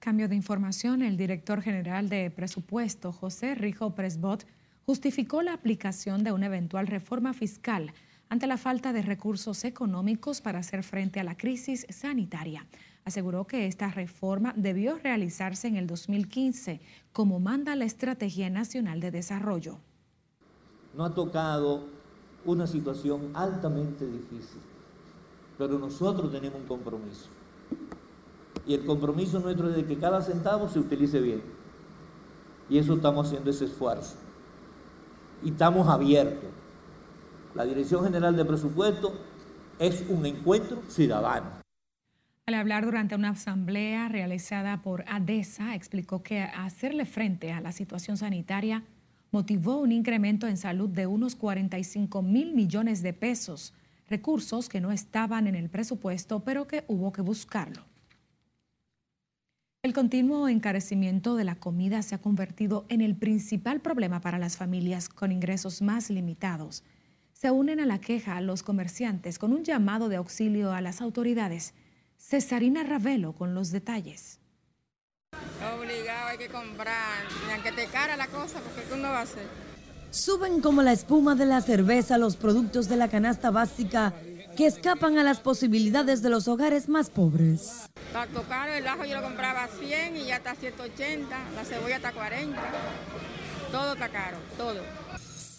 Cambio 0.00 0.28
de 0.28 0.34
información, 0.34 1.02
el 1.02 1.16
director 1.16 1.62
general 1.62 2.08
de 2.08 2.28
presupuesto, 2.32 3.12
José 3.12 3.54
Rijo 3.54 3.94
Presbot, 3.94 4.48
justificó 4.84 5.42
la 5.42 5.52
aplicación 5.52 6.24
de 6.24 6.32
una 6.32 6.46
eventual 6.46 6.88
reforma 6.88 7.34
fiscal 7.34 7.92
ante 8.32 8.46
la 8.46 8.56
falta 8.56 8.94
de 8.94 9.02
recursos 9.02 9.62
económicos 9.62 10.40
para 10.40 10.60
hacer 10.60 10.82
frente 10.84 11.20
a 11.20 11.22
la 11.22 11.36
crisis 11.36 11.86
sanitaria. 11.90 12.66
Aseguró 13.04 13.46
que 13.46 13.66
esta 13.66 13.90
reforma 13.90 14.54
debió 14.56 14.96
realizarse 14.96 15.68
en 15.68 15.76
el 15.76 15.86
2015, 15.86 16.80
como 17.12 17.40
manda 17.40 17.76
la 17.76 17.84
Estrategia 17.84 18.48
Nacional 18.48 19.00
de 19.00 19.10
Desarrollo. 19.10 19.80
No 20.96 21.04
ha 21.04 21.12
tocado 21.12 21.88
una 22.46 22.66
situación 22.66 23.32
altamente 23.34 24.06
difícil, 24.06 24.62
pero 25.58 25.78
nosotros 25.78 26.32
tenemos 26.32 26.58
un 26.58 26.66
compromiso. 26.66 27.28
Y 28.66 28.72
el 28.72 28.86
compromiso 28.86 29.40
nuestro 29.40 29.68
es 29.68 29.76
de 29.76 29.84
que 29.84 29.98
cada 29.98 30.22
centavo 30.22 30.70
se 30.70 30.78
utilice 30.78 31.20
bien. 31.20 31.42
Y 32.70 32.78
eso 32.78 32.94
estamos 32.94 33.26
haciendo 33.26 33.50
ese 33.50 33.66
esfuerzo. 33.66 34.16
Y 35.44 35.50
estamos 35.50 35.86
abiertos 35.86 36.61
la 37.54 37.64
Dirección 37.64 38.04
General 38.04 38.36
de 38.36 38.44
Presupuesto 38.44 39.12
es 39.78 40.04
un 40.08 40.24
encuentro 40.26 40.82
ciudadano. 40.88 41.62
Al 42.46 42.54
hablar 42.54 42.84
durante 42.84 43.14
una 43.14 43.30
asamblea 43.30 44.08
realizada 44.08 44.82
por 44.82 45.04
ADESA, 45.06 45.74
explicó 45.74 46.22
que 46.22 46.40
hacerle 46.40 47.04
frente 47.04 47.52
a 47.52 47.60
la 47.60 47.72
situación 47.72 48.16
sanitaria 48.16 48.82
motivó 49.30 49.78
un 49.78 49.92
incremento 49.92 50.46
en 50.46 50.56
salud 50.56 50.88
de 50.88 51.06
unos 51.06 51.36
45 51.36 52.22
mil 52.22 52.52
millones 52.54 53.02
de 53.02 53.12
pesos, 53.12 53.72
recursos 54.08 54.68
que 54.68 54.80
no 54.80 54.92
estaban 54.92 55.46
en 55.46 55.54
el 55.54 55.70
presupuesto, 55.70 56.40
pero 56.40 56.66
que 56.66 56.84
hubo 56.88 57.12
que 57.12 57.22
buscarlo. 57.22 57.84
El 59.82 59.94
continuo 59.94 60.48
encarecimiento 60.48 61.34
de 61.34 61.44
la 61.44 61.56
comida 61.56 62.02
se 62.02 62.14
ha 62.14 62.18
convertido 62.18 62.84
en 62.88 63.00
el 63.00 63.16
principal 63.16 63.80
problema 63.80 64.20
para 64.20 64.38
las 64.38 64.56
familias 64.56 65.08
con 65.08 65.32
ingresos 65.32 65.82
más 65.82 66.08
limitados. 66.08 66.84
Se 67.42 67.50
unen 67.50 67.80
a 67.80 67.86
la 67.86 68.00
queja 68.00 68.40
los 68.40 68.62
comerciantes 68.62 69.36
con 69.36 69.52
un 69.52 69.64
llamado 69.64 70.08
de 70.08 70.14
auxilio 70.14 70.72
a 70.72 70.80
las 70.80 71.00
autoridades. 71.00 71.74
Cesarina 72.16 72.84
Ravelo 72.84 73.32
con 73.32 73.52
los 73.52 73.72
detalles. 73.72 74.38
Obligado 75.76 76.28
hay 76.28 76.38
que 76.38 76.46
comprar, 76.46 77.24
y 77.48 77.52
aunque 77.52 77.72
te 77.72 77.86
cara 77.86 78.16
la 78.16 78.28
cosa, 78.28 78.60
porque 78.60 78.84
¿qué 78.88 78.94
uno 78.94 79.08
va 79.08 79.18
a 79.18 79.22
hacer? 79.22 79.42
Suben 80.12 80.60
como 80.60 80.82
la 80.82 80.92
espuma 80.92 81.34
de 81.34 81.46
la 81.46 81.60
cerveza 81.60 82.16
los 82.16 82.36
productos 82.36 82.88
de 82.88 82.94
la 82.94 83.08
canasta 83.08 83.50
básica 83.50 84.14
que 84.56 84.66
escapan 84.66 85.18
a 85.18 85.24
las 85.24 85.40
posibilidades 85.40 86.22
de 86.22 86.30
los 86.30 86.46
hogares 86.46 86.88
más 86.88 87.10
pobres. 87.10 87.88
Está 88.06 88.28
caro, 88.48 88.72
el 88.72 88.86
ajo 88.86 89.04
yo 89.04 89.16
lo 89.16 89.22
compraba 89.22 89.64
a 89.64 89.66
100 89.66 90.16
y 90.16 90.26
ya 90.26 90.36
está 90.36 90.52
a 90.52 90.54
180, 90.54 91.36
la 91.56 91.64
cebolla 91.64 91.96
está 91.96 92.10
a 92.10 92.12
40, 92.12 92.60
todo 93.72 93.94
está 93.94 94.08
caro, 94.10 94.36
todo. 94.56 95.01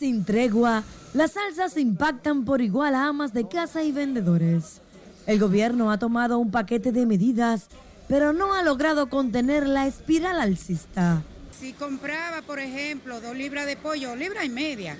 Sin 0.04 0.26
tregua, 0.26 0.84
las 1.14 1.32
salsas 1.32 1.78
impactan 1.78 2.44
por 2.44 2.62
igual 2.62 2.94
a 2.94 3.08
amas 3.08 3.32
de 3.32 3.48
casa 3.48 3.84
y 3.84 3.94
vendedores. 3.94 4.82
El 5.26 5.40
gobierno 5.40 5.92
ha 5.92 5.98
tomado 5.98 6.40
un 6.40 6.52
paquete 6.52 6.92
de 6.92 7.06
medidas, 7.06 7.68
pero 8.10 8.34
no 8.34 8.54
ha 8.54 8.64
logrado 8.64 9.08
contener 9.08 9.66
la 9.66 9.88
espiral 9.88 10.42
alcista. 10.42 11.22
Si 11.58 11.72
compraba, 11.72 12.42
por 12.42 12.60
ejemplo, 12.60 13.22
dos 13.22 13.34
libras 13.34 13.66
de 13.66 13.78
pollo, 13.78 14.14
libra 14.14 14.44
y 14.44 14.50
media, 14.50 14.98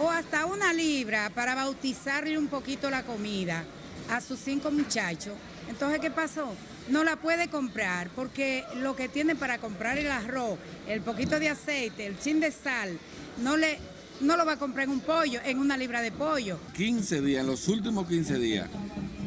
o 0.00 0.10
hasta 0.10 0.46
una 0.46 0.72
libra 0.72 1.30
para 1.34 1.54
bautizarle 1.54 2.38
un 2.38 2.46
poquito 2.46 2.88
la 2.88 3.02
comida 3.02 3.64
a 4.10 4.22
sus 4.22 4.38
cinco 4.38 4.70
muchachos, 4.70 5.34
entonces, 5.68 6.00
¿qué 6.00 6.10
pasó? 6.10 6.54
No 6.88 7.04
la 7.04 7.16
puede 7.16 7.48
comprar 7.48 8.08
porque 8.16 8.64
lo 8.76 8.96
que 8.96 9.10
tiene 9.10 9.36
para 9.36 9.58
comprar 9.58 9.98
el 9.98 10.10
arroz, 10.10 10.58
el 10.88 11.02
poquito 11.02 11.38
de 11.38 11.50
aceite, 11.50 12.06
el 12.06 12.18
chin 12.18 12.40
de 12.40 12.50
sal, 12.50 12.98
no 13.42 13.58
le 13.58 13.78
no 14.20 14.36
lo 14.36 14.44
va 14.46 14.52
a 14.52 14.58
comprar 14.58 14.84
en 14.84 14.90
un 14.90 15.00
pollo, 15.00 15.40
en 15.44 15.58
una 15.58 15.76
libra 15.76 16.00
de 16.02 16.12
pollo. 16.12 16.58
15 16.76 17.20
días, 17.22 17.40
en 17.40 17.46
los 17.46 17.68
últimos 17.68 18.06
15 18.06 18.38
días, 18.38 18.68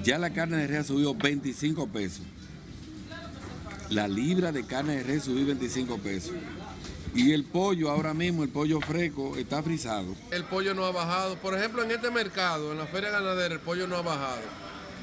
ya 0.04 0.18
la 0.18 0.32
carne 0.32 0.58
de 0.58 0.68
res 0.68 0.80
ha 0.80 0.84
subido 0.86 1.14
25 1.16 1.88
pesos. 1.88 2.22
La 3.90 4.08
libra 4.08 4.52
de 4.52 4.66
carne 4.66 4.98
de 4.98 5.04
res 5.04 5.24
subió 5.24 5.46
25 5.46 5.98
pesos. 5.98 6.34
Y 7.16 7.32
el 7.32 7.44
pollo, 7.44 7.90
ahora 7.90 8.14
mismo, 8.14 8.44
el 8.44 8.50
pollo 8.50 8.80
fresco, 8.82 9.36
está 9.36 9.64
frisado. 9.64 10.16
El 10.30 10.44
pollo 10.44 10.76
no 10.76 10.86
ha 10.86 10.92
bajado. 10.92 11.36
Por 11.38 11.58
ejemplo, 11.58 11.84
en 11.84 11.92
este 11.92 12.12
mercado, 12.12 12.72
en 12.72 12.78
la 12.78 12.86
feria 12.86 13.10
ganadera, 13.10 13.56
el 13.56 13.60
pollo 13.60 13.88
no 13.88 13.96
ha 13.96 14.02
bajado. 14.04 14.42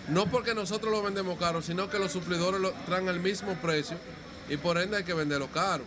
No 0.09 0.31
porque 0.31 0.55
nosotros 0.55 0.93
lo 0.93 1.03
vendemos 1.03 1.37
caro, 1.39 1.63
sino 1.63 1.91
que 1.91 1.99
los 1.99 2.13
suplidores 2.13 2.61
lo 2.61 2.73
traen 2.87 3.09
al 3.09 3.19
mismo 3.19 3.55
precio 3.55 3.97
y 4.49 4.57
por 4.57 4.79
ende 4.79 4.99
hay 4.99 5.05
que 5.05 5.15
venderlo 5.15 5.49
caro. 5.49 5.83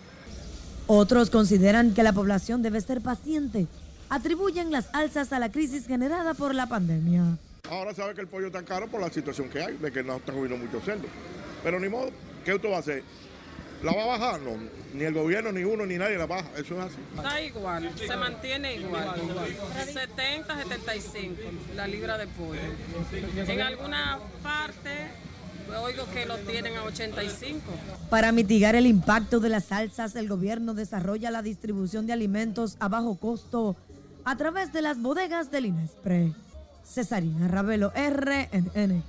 Otros 0.88 1.29
consideran 1.29 1.94
que 1.94 2.03
la 2.03 2.12
población 2.12 2.62
debe 2.62 2.82
ser 2.82 3.00
paciente. 3.00 3.68
Atribuyen 4.10 4.72
las 4.72 4.89
alzas 4.94 5.32
a 5.34 5.39
la 5.39 5.51
crisis 5.51 5.86
generada 5.86 6.34
por 6.34 6.56
la 6.56 6.68
pandemia. 6.68 7.38
Ahora 7.70 7.94
sabe 7.94 8.16
que 8.16 8.22
el 8.22 8.28
pollo 8.28 8.48
está 8.48 8.63
caro 8.63 8.88
por 8.88 9.00
la 9.00 9.12
situación 9.12 9.50
que 9.50 9.62
hay, 9.62 9.78
de 9.78 9.92
que 9.92 10.04
no 10.04 10.18
está 10.18 10.34
comiendo 10.34 10.58
mucho 10.58 10.82
cerdo. 10.82 11.08
Pero 11.63 11.80
ni 11.80 11.89
modo, 11.89 12.10
¿qué 12.44 12.56
usted 12.56 12.72
va 12.72 12.78
a 12.78 12.80
hacer? 12.80 13.04
¿La 13.84 13.94
va 13.94 14.04
a 14.04 14.18
bajar? 14.18 14.42
No, 14.42 14.58
ni 14.94 15.04
el 15.04 15.13
gobierno, 15.13 15.51
ni 15.51 15.63
uno, 15.63 15.86
ni 15.86 15.98
nadie 15.98 16.18
la 16.18 16.25
baja. 16.25 16.50
Eso 16.58 16.75
es 16.80 16.86
así. 16.86 16.98
Está 17.16 17.42
igual, 17.42 17.92
se 17.96 18.18
mantiene 18.18 18.75
igual. 18.78 19.22
70, 19.94 20.63
75 20.63 21.36
la 21.75 21.88
libra 21.88 22.18
de 22.18 22.28
pollo. 22.28 22.60
En 23.36 23.62
alguna 23.62 24.20
parte 24.42 24.89
oigo 25.78 26.06
que 26.12 26.25
lo 26.25 26.38
tienen 26.39 26.75
a 26.78 26.84
85. 26.84 27.62
Para 28.10 28.32
mitigar 28.32 28.75
el 28.75 28.88
impacto 28.88 29.39
de 29.39 29.50
las 29.50 29.66
salsas, 29.66 30.16
el 30.16 30.28
gobierno 30.28 30.74
desarrolla 30.74 31.32
la 31.32 31.42
distribución 31.42 32.08
de 32.08 32.13
alimentos 32.13 32.75
a 32.80 32.88
bajo 32.88 33.16
costo 33.18 33.75
a 34.29 34.36
través 34.36 34.71
de 34.71 34.83
las 34.83 35.01
bodegas 35.01 35.50
del 35.50 35.65
Inespre. 35.65 36.33
Cesarina 36.83 37.48
Ravelo, 37.48 37.91
RNN. 37.95 39.01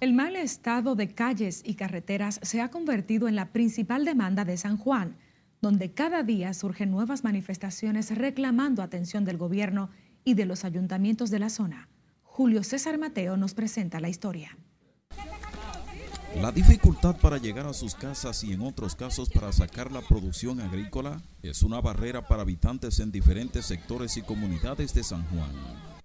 El 0.00 0.12
mal 0.12 0.36
estado 0.36 0.96
de 0.96 1.14
calles 1.14 1.62
y 1.64 1.76
carreteras 1.76 2.38
se 2.42 2.60
ha 2.60 2.68
convertido 2.68 3.26
en 3.26 3.36
la 3.36 3.52
principal 3.52 4.04
demanda 4.04 4.44
de 4.44 4.58
San 4.58 4.76
Juan, 4.76 5.16
donde 5.62 5.94
cada 5.94 6.22
día 6.24 6.52
surgen 6.52 6.90
nuevas 6.90 7.24
manifestaciones 7.24 8.14
reclamando 8.14 8.82
atención 8.82 9.24
del 9.24 9.38
gobierno 9.38 9.88
y 10.24 10.34
de 10.34 10.44
los 10.44 10.66
ayuntamientos 10.66 11.30
de 11.30 11.38
la 11.38 11.48
zona. 11.48 11.88
Julio 12.22 12.62
César 12.62 12.98
Mateo 12.98 13.38
nos 13.38 13.54
presenta 13.54 13.98
la 13.98 14.10
historia. 14.10 14.58
La 16.36 16.52
dificultad 16.52 17.16
para 17.16 17.38
llegar 17.38 17.66
a 17.66 17.74
sus 17.74 17.94
casas 17.94 18.44
y 18.44 18.52
en 18.52 18.62
otros 18.62 18.94
casos 18.94 19.28
para 19.28 19.52
sacar 19.52 19.90
la 19.90 20.00
producción 20.00 20.60
agrícola 20.60 21.20
es 21.42 21.62
una 21.62 21.80
barrera 21.80 22.26
para 22.26 22.42
habitantes 22.42 23.00
en 23.00 23.10
diferentes 23.10 23.66
sectores 23.66 24.16
y 24.16 24.22
comunidades 24.22 24.94
de 24.94 25.02
San 25.02 25.26
Juan. 25.28 25.50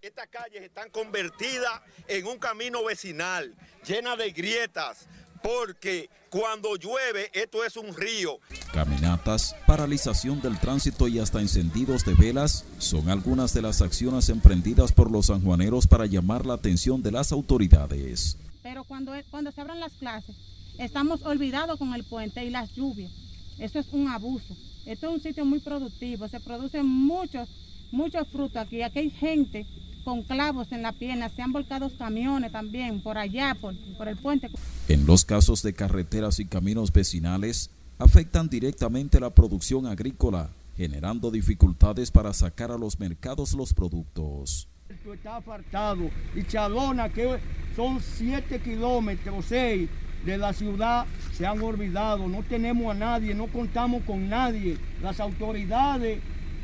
Estas 0.01 0.27
calles 0.27 0.63
están 0.63 0.89
convertidas 0.89 1.81
en 2.07 2.25
un 2.25 2.37
camino 2.37 2.83
vecinal, 2.83 3.53
llena 3.87 4.15
de 4.15 4.31
grietas, 4.31 5.07
porque 5.43 6.09
cuando 6.29 6.75
llueve 6.75 7.29
esto 7.33 7.63
es 7.63 7.77
un 7.77 7.95
río. 7.95 8.39
Caminatas, 8.73 9.55
paralización 9.67 10.41
del 10.41 10.59
tránsito 10.59 11.07
y 11.07 11.19
hasta 11.19 11.39
encendidos 11.39 12.03
de 12.03 12.15
velas 12.15 12.65
son 12.79 13.09
algunas 13.09 13.53
de 13.53 13.61
las 13.61 13.81
acciones 13.81 14.29
emprendidas 14.29 14.91
por 14.91 15.11
los 15.11 15.27
sanjuaneros 15.27 15.85
para 15.85 16.07
llamar 16.07 16.47
la 16.47 16.55
atención 16.55 17.03
de 17.03 17.11
las 17.11 17.31
autoridades. 17.31 18.37
Pero 18.65 18.83
cuando, 18.83 19.11
cuando 19.29 19.51
se 19.51 19.61
abran 19.61 19.79
las 19.79 19.93
clases, 19.93 20.35
estamos 20.79 21.21
olvidados 21.21 21.77
con 21.77 21.93
el 21.93 22.03
puente 22.03 22.43
y 22.43 22.49
las 22.49 22.73
lluvias. 22.73 23.11
Eso 23.59 23.77
es 23.77 23.85
un 23.91 24.07
abuso. 24.07 24.57
Esto 24.87 25.07
es 25.07 25.13
un 25.13 25.21
sitio 25.21 25.45
muy 25.45 25.59
productivo, 25.59 26.27
se 26.27 26.39
producen 26.39 26.87
muchos, 26.87 27.47
muchos 27.91 28.27
frutos 28.27 28.57
aquí. 28.57 28.81
Aquí 28.81 28.97
hay 28.97 29.11
gente 29.11 29.67
con 30.03 30.23
clavos 30.23 30.71
en 30.71 30.81
la 30.81 30.93
pierna, 30.93 31.29
se 31.29 31.43
han 31.43 31.51
volcado 31.51 31.95
camiones 31.95 32.51
también 32.51 33.03
por 33.03 33.19
allá, 33.19 33.55
por, 33.61 33.75
por 33.99 34.07
el 34.07 34.17
puente. 34.17 34.49
En 34.87 35.05
los 35.05 35.25
casos 35.25 35.61
de 35.61 35.75
carreteras 35.75 36.39
y 36.39 36.45
caminos 36.45 36.91
vecinales, 36.91 37.69
afectan 37.99 38.49
directamente 38.49 39.19
la 39.19 39.29
producción 39.29 39.85
agrícola, 39.85 40.49
generando 40.75 41.29
dificultades 41.29 42.09
para 42.09 42.33
sacar 42.33 42.71
a 42.71 42.79
los 42.79 42.99
mercados 42.99 43.53
los 43.53 43.75
productos. 43.75 44.67
Está 44.87 45.37
apartado 45.37 46.11
y 46.35 46.43
Chalona, 46.43 47.09
que 47.09 47.39
son 47.75 47.99
7 47.99 48.59
kilómetros, 48.59 49.45
6 49.45 49.89
de 50.23 50.37
la 50.37 50.53
ciudad, 50.53 51.07
se 51.33 51.47
han 51.47 51.59
olvidado. 51.61 52.27
No 52.27 52.43
tenemos 52.43 52.91
a 52.91 52.93
nadie, 52.93 53.33
no 53.33 53.47
contamos 53.47 54.03
con 54.03 54.29
nadie. 54.29 54.77
Las 55.01 55.19
autoridades 55.19 56.19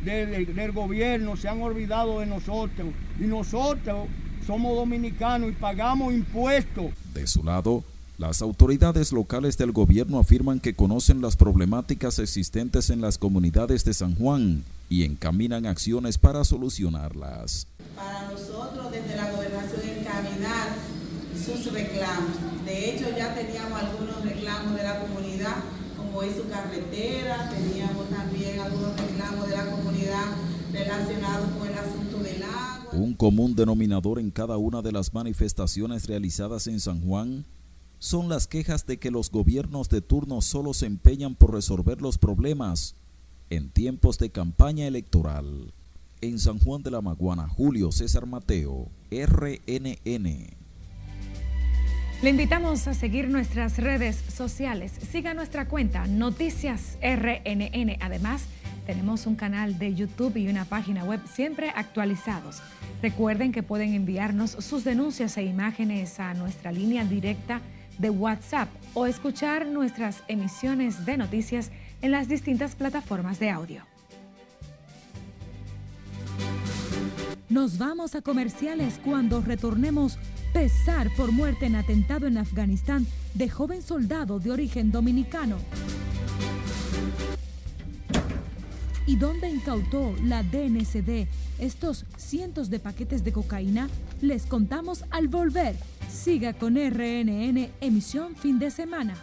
del, 0.06 0.54
del, 0.54 0.72
gobierno 0.72 1.36
se 1.36 1.48
han 1.48 1.63
olvidado 1.63 2.20
de 2.20 2.28
nosotros. 2.28 2.90
Y 3.20 3.24
nosotros 3.24 4.08
somos 4.46 4.75
dominicanos 4.75 5.50
y 5.50 5.54
pagamos 5.54 6.13
impuestos. 6.13 6.92
De 7.16 7.25
su 7.25 7.44
lado, 7.44 7.84
las 8.22 8.44
autoridades 8.44 9.12
locales 9.12 9.58
del 9.58 9.72
gobierno 9.72 10.20
afirman 10.20 10.60
que 10.60 10.75
conocen 10.75 11.22
las 11.22 11.36
problemáticas 11.36 12.20
existentes 12.20 12.92
en 12.92 13.01
las 13.01 13.18
comunidades 13.18 13.84
de 13.84 13.96
San 13.96 14.13
Juan 14.13 14.63
y 14.90 15.06
encaminan 15.06 15.66
acciones 15.66 16.20
para 16.20 16.44
solucionarlas. 16.44 17.66
Para 17.96 18.30
nosotros 18.30 18.92
desde 18.92 19.18
la 19.18 19.32
gobernación 19.32 19.82
encaminar 19.98 20.70
sus 21.34 21.74
reclamos. 21.74 22.38
De 22.63 22.92
hecho 22.92 23.06
ya 23.18 23.34
teníamos 23.34 23.82
algunos 23.82 24.24
reclamos 24.24 24.75
de 24.75 24.84
la 24.84 25.00
comunidad, 25.00 25.56
como 25.98 26.22
es 26.22 26.36
su 26.36 26.48
carretera, 26.48 27.50
teníamos 27.50 28.08
también 28.12 28.60
algunos 28.60 29.01
reclamos 29.01 29.50
de 29.50 29.58
la 29.58 29.66
comunidad 29.66 30.25
relacionados 30.72 31.50
con 31.58 31.68
el 31.68 31.74
asunto 31.74 32.20
del 32.20 32.44
agua. 32.44 32.88
Un 32.94 33.16
común 33.16 33.56
denominador 33.56 34.20
en 34.20 34.30
cada 34.30 34.58
una 34.58 34.84
de 34.84 34.92
las 34.92 35.12
manifestaciones 35.12 36.06
realizadas 36.06 36.68
en 36.68 36.80
San 36.80 37.01
Juan 37.01 37.46
son 38.01 38.29
las 38.29 38.48
quejas 38.48 38.88
de 38.88 38.98
que 38.98 39.12
los 39.12 39.29
gobiernos 39.29 39.88
de 39.88 40.01
turno 40.01 40.41
solo 40.41 40.74
se 40.74 40.88
empeñan 40.88 41.36
por 41.36 41.53
resolver 41.53 42.01
los 42.01 42.17
problemas 42.17 42.96
en 43.51 43.70
tiempos 43.70 44.17
de 44.17 44.31
campaña 44.31 44.88
electoral. 44.88 45.72
En 46.20 46.39
San 46.39 46.58
Juan 46.58 46.81
de 46.81 46.89
la 46.89 47.01
Maguana, 47.01 47.48
Julio 47.48 47.91
César 47.91 48.25
Mateo, 48.25 48.89
RNN. 49.12 50.48
Le 52.24 52.29
invitamos 52.29 52.88
a 52.88 52.96
seguir 52.96 53.29
nuestras 53.29 53.77
redes 53.77 54.15
sociales. 54.36 54.93
Siga 55.12 55.36
nuestra 55.36 55.67
cuenta 55.67 56.08
Noticias 56.08 56.98
RNN. 57.03 57.98
Además, 58.00 58.46
tenemos 58.88 59.27
un 59.27 59.36
canal 59.36 59.77
de 59.77 59.93
YouTube 59.93 60.38
y 60.38 60.48
una 60.48 60.65
página 60.65 61.03
web 61.03 61.20
siempre 61.31 61.70
actualizados. 61.70 62.63
Recuerden 63.03 63.51
que 63.51 63.62
pueden 63.62 63.93
enviarnos 63.93 64.50
sus 64.50 64.84
denuncias 64.84 65.38
e 65.38 65.43
imágenes 65.43 66.20
a 66.20 66.34
nuestra 66.34 66.72
línea 66.72 67.05
directa 67.05 67.62
de 68.01 68.10
WhatsApp 68.10 68.67
o 68.93 69.05
escuchar 69.05 69.67
nuestras 69.67 70.24
emisiones 70.27 71.05
de 71.05 71.17
noticias 71.17 71.72
en 72.01 72.12
las 72.12 72.27
distintas 72.27 72.75
plataformas 72.75 73.39
de 73.39 73.50
audio. 73.50 73.84
Nos 77.50 77.77
vamos 77.77 78.15
a 78.15 78.22
comerciales 78.22 79.00
cuando 79.03 79.41
retornemos. 79.41 80.17
Pesar 80.53 81.10
por 81.15 81.31
muerte 81.31 81.65
en 81.65 81.75
atentado 81.75 82.27
en 82.27 82.38
Afganistán 82.38 83.05
de 83.34 83.50
joven 83.50 83.81
soldado 83.81 84.39
de 84.39 84.51
origen 84.51 84.91
dominicano. 84.91 85.58
¿Y 89.05 89.17
dónde 89.17 89.50
incautó 89.50 90.13
la 90.24 90.43
DNCD 90.43 91.27
estos 91.60 92.05
cientos 92.17 92.70
de 92.70 92.79
paquetes 92.79 93.24
de 93.24 93.34
cocaína? 93.34 93.89
Les 94.22 94.46
contamos 94.46 95.03
al 95.10 95.27
volver. 95.27 95.75
Siga 96.12 96.53
con 96.53 96.75
RNN 96.75 97.72
emisión 97.80 98.36
fin 98.36 98.60
de 98.60 98.70
semana. 98.70 99.15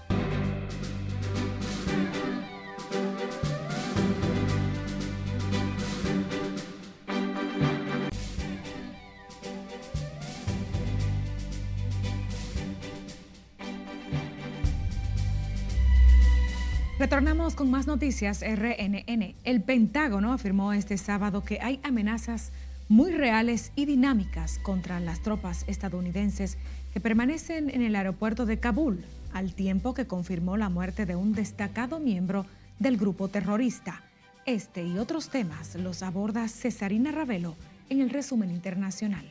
Retornamos 16.98 17.54
con 17.54 17.70
más 17.70 17.86
noticias 17.86 18.42
RNN. 18.42 19.36
El 19.44 19.62
Pentágono 19.62 20.32
afirmó 20.32 20.72
este 20.72 20.98
sábado 20.98 21.44
que 21.44 21.60
hay 21.60 21.80
amenazas 21.84 22.50
muy 22.88 23.12
reales 23.12 23.72
y 23.76 23.84
dinámicas 23.84 24.58
contra 24.58 24.98
las 25.00 25.20
tropas 25.20 25.64
estadounidenses 25.66 26.56
que 26.92 27.00
permanecen 27.00 27.68
en 27.70 27.82
el 27.82 27.94
aeropuerto 27.94 28.46
de 28.46 28.58
Kabul, 28.58 29.04
al 29.32 29.54
tiempo 29.54 29.92
que 29.92 30.06
confirmó 30.06 30.56
la 30.56 30.70
muerte 30.70 31.04
de 31.04 31.14
un 31.14 31.34
destacado 31.34 32.00
miembro 32.00 32.46
del 32.78 32.96
grupo 32.96 33.28
terrorista. 33.28 34.02
Este 34.46 34.82
y 34.84 34.98
otros 34.98 35.28
temas 35.28 35.74
los 35.74 36.02
aborda 36.02 36.48
Cesarina 36.48 37.12
Ravelo 37.12 37.54
en 37.90 38.00
el 38.00 38.08
resumen 38.08 38.50
internacional. 38.50 39.24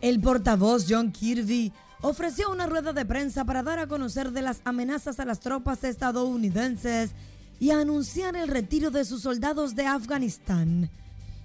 El 0.00 0.20
portavoz 0.20 0.86
John 0.88 1.12
Kirby 1.12 1.72
ofreció 2.00 2.50
una 2.50 2.66
rueda 2.66 2.92
de 2.92 3.06
prensa 3.06 3.44
para 3.44 3.62
dar 3.62 3.78
a 3.78 3.86
conocer 3.86 4.32
de 4.32 4.42
las 4.42 4.60
amenazas 4.64 5.20
a 5.20 5.24
las 5.24 5.40
tropas 5.40 5.84
estadounidenses 5.84 7.12
y 7.60 7.70
anunciar 7.70 8.34
el 8.34 8.48
retiro 8.48 8.90
de 8.90 9.04
sus 9.04 9.22
soldados 9.22 9.76
de 9.76 9.86
Afganistán. 9.86 10.90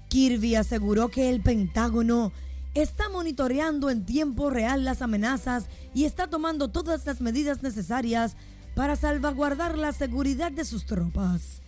Kirby 0.09 0.55
aseguró 0.55 1.09
que 1.09 1.29
el 1.29 1.41
Pentágono 1.41 2.31
está 2.73 3.09
monitoreando 3.09 3.89
en 3.89 4.05
tiempo 4.05 4.49
real 4.49 4.83
las 4.83 5.01
amenazas 5.01 5.65
y 5.93 6.05
está 6.05 6.27
tomando 6.27 6.67
todas 6.67 7.05
las 7.05 7.21
medidas 7.21 7.63
necesarias 7.63 8.35
para 8.75 8.95
salvaguardar 8.95 9.77
la 9.77 9.93
seguridad 9.93 10.51
de 10.51 10.65
sus 10.65 10.85
tropas. 10.85 11.61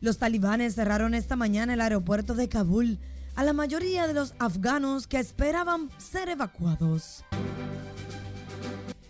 Los 0.00 0.18
talibanes 0.18 0.74
cerraron 0.74 1.14
esta 1.14 1.36
mañana 1.36 1.74
el 1.74 1.80
aeropuerto 1.80 2.34
de 2.34 2.48
Kabul 2.48 2.98
a 3.34 3.44
la 3.44 3.52
mayoría 3.52 4.06
de 4.06 4.14
los 4.14 4.34
afganos 4.38 5.06
que 5.06 5.18
esperaban 5.18 5.90
ser 5.98 6.28
evacuados 6.28 7.24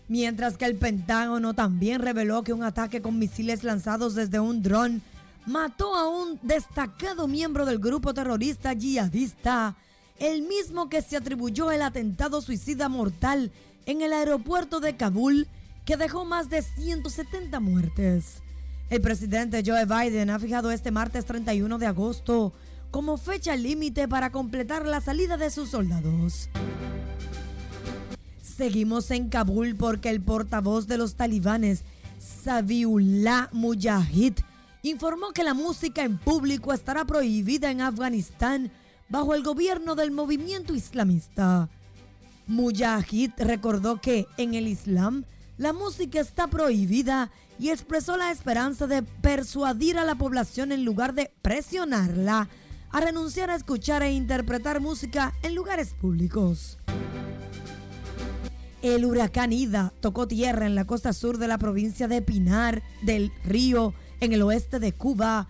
mientras 0.09 0.57
que 0.57 0.65
el 0.65 0.77
Pentágono 0.77 1.55
también 1.55 2.01
reveló 2.01 2.43
que 2.43 2.53
un 2.53 2.65
ataque 2.65 3.01
con 3.01 3.19
misiles 3.19 3.63
lanzados 3.63 4.15
desde 4.15 4.41
un 4.41 4.63
dron 4.63 5.03
mató 5.49 5.95
a 5.97 6.07
un 6.09 6.39
destacado 6.43 7.27
miembro 7.27 7.65
del 7.65 7.79
grupo 7.79 8.13
terrorista 8.13 8.75
yihadista, 8.75 9.77
el 10.19 10.43
mismo 10.43 10.91
que 10.91 11.01
se 11.01 11.17
atribuyó 11.17 11.71
el 11.71 11.81
atentado 11.81 12.43
suicida 12.43 12.89
mortal 12.89 13.51
en 13.87 14.03
el 14.03 14.13
aeropuerto 14.13 14.79
de 14.79 14.97
Kabul 14.97 15.49
que 15.87 15.97
dejó 15.97 16.27
más 16.27 16.51
de 16.51 16.61
170 16.61 17.61
muertes. 17.61 18.43
El 18.91 19.01
presidente 19.01 19.63
Joe 19.65 19.87
Biden 19.87 20.29
ha 20.29 20.39
fijado 20.39 20.71
este 20.71 20.91
martes 20.91 21.25
31 21.25 21.79
de 21.79 21.87
agosto 21.87 22.53
como 22.91 23.17
fecha 23.17 23.57
límite 23.57 24.07
para 24.07 24.31
completar 24.31 24.87
la 24.87 25.01
salida 25.01 25.39
de 25.39 25.51
sus 25.51 25.71
soldados. 25.71 26.51
Seguimos 28.43 29.11
en 29.11 29.31
Kabul 29.31 29.77
porque 29.77 30.11
el 30.11 30.21
portavoz 30.21 30.87
de 30.89 30.99
los 30.99 31.15
talibanes, 31.15 31.85
Sabiullah 32.19 33.49
Mujahid, 33.53 34.35
informó 34.83 35.33
que 35.33 35.45
la 35.45 35.55
música 35.55 36.05
en 36.05 36.19
público 36.19 36.73
estará 36.73 37.05
prohibida 37.05 37.71
en 37.71 37.81
Afganistán 37.81 38.71
bajo 39.09 39.35
el 39.35 39.43
gobierno 39.43 39.95
del 39.95 40.11
movimiento 40.11 40.75
islamista. 40.75 41.69
Mujahid 42.47 43.33
recordó 43.39 44.01
que 44.01 44.27
en 44.37 44.55
el 44.55 44.69
Islam 44.69 45.25
la 45.57 45.73
música 45.73 46.21
está 46.21 46.47
prohibida 46.47 47.31
y 47.59 47.71
expresó 47.71 48.17
la 48.17 48.31
esperanza 48.31 48.87
de 48.87 49.03
persuadir 49.03 49.99
a 49.99 50.05
la 50.05 50.15
población 50.15 50.73
en 50.73 50.85
lugar 50.85 51.15
de 51.15 51.33
presionarla 51.43 52.49
a 52.91 53.01
renunciar 53.01 53.51
a 53.51 53.57
escuchar 53.57 54.03
e 54.03 54.13
interpretar 54.13 54.81
música 54.81 55.35
en 55.43 55.55
lugares 55.55 55.95
públicos. 56.01 56.79
El 58.81 59.05
huracán 59.05 59.53
Ida 59.53 59.93
tocó 60.01 60.29
tierra 60.29 60.67
en 60.67 60.77
la 60.77 60.85
costa 60.87 61.13
sur 61.13 61.39
de 61.39 61.49
la 61.49 61.59
provincia 61.59 62.07
de 62.07 62.23
Pinar 62.23 62.83
del 63.03 63.33
Río, 63.45 63.93
en 64.21 64.33
el 64.33 64.43
oeste 64.43 64.79
de 64.79 64.93
Cuba, 64.93 65.49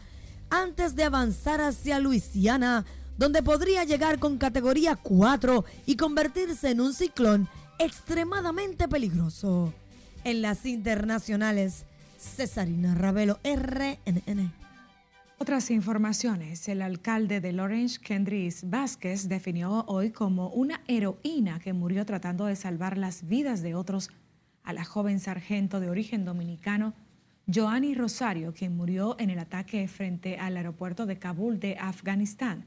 antes 0.51 0.95
de 0.95 1.05
avanzar 1.05 1.61
hacia 1.61 1.99
Luisiana, 1.99 2.85
donde 3.17 3.43
podría 3.43 3.85
llegar 3.85 4.19
con 4.19 4.39
categoría 4.39 4.97
4 4.97 5.65
y 5.87 5.97
convertirse 5.97 6.71
en 6.71 6.81
un 6.81 6.95
ciclón 6.95 7.49
extremadamente 7.79 8.89
peligroso. 8.89 9.75
En 10.25 10.43
las 10.43 10.67
internacionales, 10.67 11.85
Cesarina 12.19 12.95
Ravelo, 12.95 13.39
RNN. 13.45 14.53
Otras 15.41 15.71
informaciones. 15.71 16.69
El 16.69 16.83
alcalde 16.83 17.41
de 17.41 17.53
Lawrence, 17.53 18.01
Kendris 18.01 18.69
Vázquez, 18.69 19.29
definió 19.29 19.85
hoy 19.87 20.11
como 20.11 20.49
una 20.49 20.81
heroína 20.89 21.61
que 21.61 21.73
murió 21.73 22.05
tratando 22.05 22.47
de 22.47 22.57
salvar 22.57 22.99
las 22.99 23.29
vidas 23.29 23.63
de 23.63 23.77
otros 23.77 24.11
a 24.65 24.73
la 24.73 24.85
joven 24.85 25.21
sargento 25.21 25.79
de 25.79 25.91
origen 25.91 26.25
dominicano, 26.25 26.93
Joanny 27.51 27.95
Rosario, 27.95 28.53
quien 28.53 28.77
murió 28.77 29.17
en 29.19 29.31
el 29.31 29.39
ataque 29.39 29.89
frente 29.89 30.37
al 30.37 30.59
aeropuerto 30.59 31.07
de 31.07 31.19
Kabul 31.19 31.59
de 31.59 31.79
Afganistán. 31.79 32.67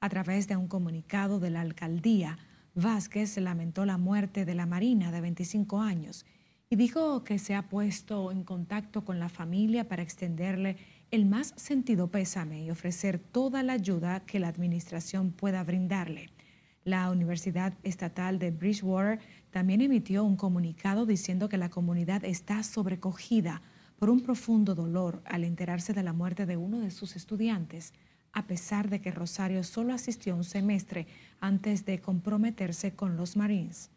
A 0.00 0.08
través 0.08 0.48
de 0.48 0.56
un 0.56 0.66
comunicado 0.66 1.38
de 1.38 1.50
la 1.50 1.60
alcaldía, 1.60 2.36
Vázquez 2.74 3.36
lamentó 3.36 3.86
la 3.86 3.98
muerte 3.98 4.44
de 4.44 4.56
la 4.56 4.66
Marina 4.66 5.12
de 5.12 5.20
25 5.20 5.80
años 5.80 6.26
y 6.68 6.74
dijo 6.74 7.22
que 7.22 7.38
se 7.38 7.54
ha 7.54 7.68
puesto 7.68 8.32
en 8.32 8.42
contacto 8.42 9.04
con 9.04 9.20
la 9.20 9.28
familia 9.28 9.86
para 9.86 10.02
extenderle 10.02 10.76
el 11.12 11.24
más 11.24 11.54
sentido 11.54 12.10
pésame 12.10 12.64
y 12.64 12.70
ofrecer 12.72 13.20
toda 13.20 13.62
la 13.62 13.74
ayuda 13.74 14.24
que 14.26 14.40
la 14.40 14.48
administración 14.48 15.30
pueda 15.30 15.62
brindarle. 15.62 16.30
La 16.82 17.12
Universidad 17.12 17.74
Estatal 17.84 18.40
de 18.40 18.50
Bridgewater 18.50 19.20
también 19.52 19.82
emitió 19.82 20.24
un 20.24 20.34
comunicado 20.34 21.06
diciendo 21.06 21.48
que 21.48 21.58
la 21.58 21.70
comunidad 21.70 22.24
está 22.24 22.64
sobrecogida 22.64 23.62
por 23.98 24.10
un 24.10 24.20
profundo 24.20 24.74
dolor 24.74 25.22
al 25.24 25.44
enterarse 25.44 25.92
de 25.92 26.02
la 26.02 26.12
muerte 26.12 26.46
de 26.46 26.56
uno 26.56 26.80
de 26.80 26.90
sus 26.90 27.16
estudiantes, 27.16 27.92
a 28.32 28.46
pesar 28.46 28.90
de 28.90 29.00
que 29.00 29.10
Rosario 29.10 29.64
solo 29.64 29.94
asistió 29.94 30.36
un 30.36 30.44
semestre 30.44 31.06
antes 31.40 31.86
de 31.86 32.00
comprometerse 32.00 32.92
con 32.94 33.16
los 33.16 33.36
Marines. 33.36 33.90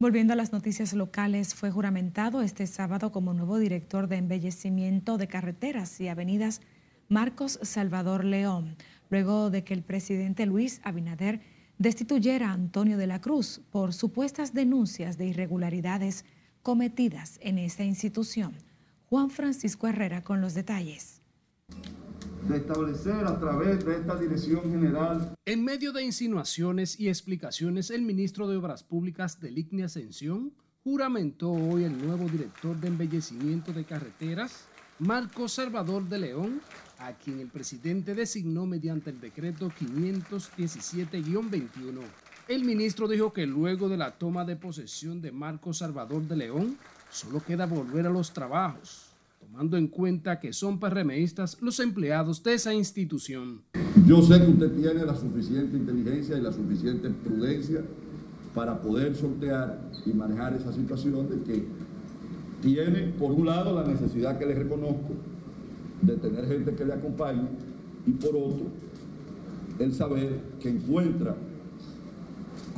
Volviendo 0.00 0.32
a 0.32 0.36
las 0.36 0.52
noticias 0.52 0.92
locales, 0.92 1.54
fue 1.54 1.72
juramentado 1.72 2.42
este 2.42 2.68
sábado 2.68 3.10
como 3.10 3.34
nuevo 3.34 3.58
director 3.58 4.06
de 4.06 4.16
embellecimiento 4.16 5.18
de 5.18 5.26
carreteras 5.26 6.00
y 6.00 6.08
avenidas 6.08 6.60
Marcos 7.08 7.58
Salvador 7.62 8.24
León, 8.24 8.76
luego 9.10 9.50
de 9.50 9.64
que 9.64 9.74
el 9.74 9.82
presidente 9.82 10.46
Luis 10.46 10.80
Abinader 10.84 11.40
destituyera 11.78 12.50
a 12.50 12.52
Antonio 12.52 12.98
de 12.98 13.06
la 13.06 13.20
Cruz 13.20 13.60
por 13.70 13.92
supuestas 13.92 14.52
denuncias 14.52 15.16
de 15.16 15.26
irregularidades 15.26 16.24
cometidas 16.62 17.38
en 17.42 17.58
esta 17.58 17.84
institución. 17.84 18.54
Juan 19.08 19.30
Francisco 19.30 19.88
Herrera 19.88 20.22
con 20.22 20.40
los 20.40 20.54
detalles 20.54 21.18
de 22.48 22.56
establecer 22.56 23.26
a 23.26 23.38
través 23.38 23.84
de 23.84 23.96
esta 23.96 24.16
Dirección 24.16 24.62
General. 24.70 25.34
En 25.44 25.62
medio 25.64 25.92
de 25.92 26.02
insinuaciones 26.02 26.98
y 26.98 27.08
explicaciones, 27.08 27.90
el 27.90 28.00
ministro 28.02 28.48
de 28.48 28.56
Obras 28.56 28.82
Públicas 28.82 29.38
de 29.40 29.50
Ignia 29.50 29.84
Ascensión 29.86 30.52
juramentó 30.82 31.52
hoy 31.52 31.84
el 31.84 31.96
nuevo 31.98 32.28
director 32.28 32.76
de 32.80 32.88
embellecimiento 32.88 33.72
de 33.72 33.84
carreteras, 33.84 34.66
Marco 34.98 35.46
Salvador 35.48 36.08
de 36.08 36.18
León, 36.18 36.60
a 36.98 37.12
quien 37.12 37.38
el 37.40 37.48
presidente 37.48 38.14
designó 38.14 38.66
mediante 38.66 39.10
el 39.10 39.20
decreto 39.20 39.70
517-21. 39.70 42.00
El 42.48 42.64
ministro 42.64 43.06
dijo 43.06 43.30
que 43.30 43.46
luego 43.46 43.90
de 43.90 43.98
la 43.98 44.12
toma 44.12 44.42
de 44.42 44.56
posesión 44.56 45.20
de 45.20 45.30
Marco 45.30 45.74
Salvador 45.74 46.26
de 46.26 46.34
León, 46.34 46.78
solo 47.10 47.42
queda 47.46 47.66
volver 47.66 48.06
a 48.06 48.10
los 48.10 48.32
trabajos 48.32 49.10
tomando 49.38 49.76
en 49.76 49.86
cuenta 49.86 50.40
que 50.40 50.54
son 50.54 50.80
PRMistas 50.80 51.58
los 51.60 51.78
empleados 51.78 52.42
de 52.42 52.54
esa 52.54 52.72
institución. 52.72 53.60
Yo 54.06 54.22
sé 54.22 54.38
que 54.38 54.50
usted 54.50 54.72
tiene 54.72 55.04
la 55.04 55.14
suficiente 55.14 55.76
inteligencia 55.76 56.38
y 56.38 56.40
la 56.40 56.50
suficiente 56.50 57.10
prudencia 57.10 57.82
para 58.54 58.80
poder 58.80 59.14
sortear 59.14 59.78
y 60.06 60.14
manejar 60.14 60.54
esa 60.54 60.72
situación 60.72 61.28
de 61.28 61.42
que 61.42 61.66
tiene, 62.62 63.12
por 63.18 63.30
un 63.30 63.44
lado, 63.44 63.74
la 63.74 63.86
necesidad 63.86 64.38
que 64.38 64.46
le 64.46 64.54
reconozco 64.54 65.12
de 66.00 66.16
tener 66.16 66.48
gente 66.48 66.74
que 66.74 66.86
le 66.86 66.94
acompañe 66.94 67.46
y 68.06 68.12
por 68.12 68.30
otro, 68.30 68.68
el 69.78 69.92
saber 69.92 70.40
que 70.60 70.70
encuentra 70.70 71.36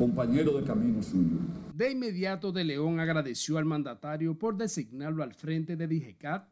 compañero 0.00 0.58
de 0.58 0.64
camino 0.64 1.02
suyo. 1.02 1.36
De 1.74 1.90
inmediato 1.90 2.52
de 2.52 2.64
León 2.64 3.00
agradeció 3.00 3.58
al 3.58 3.66
mandatario 3.66 4.34
por 4.34 4.56
designarlo 4.56 5.22
al 5.22 5.34
frente 5.34 5.76
de 5.76 5.86
DIGECAT 5.86 6.48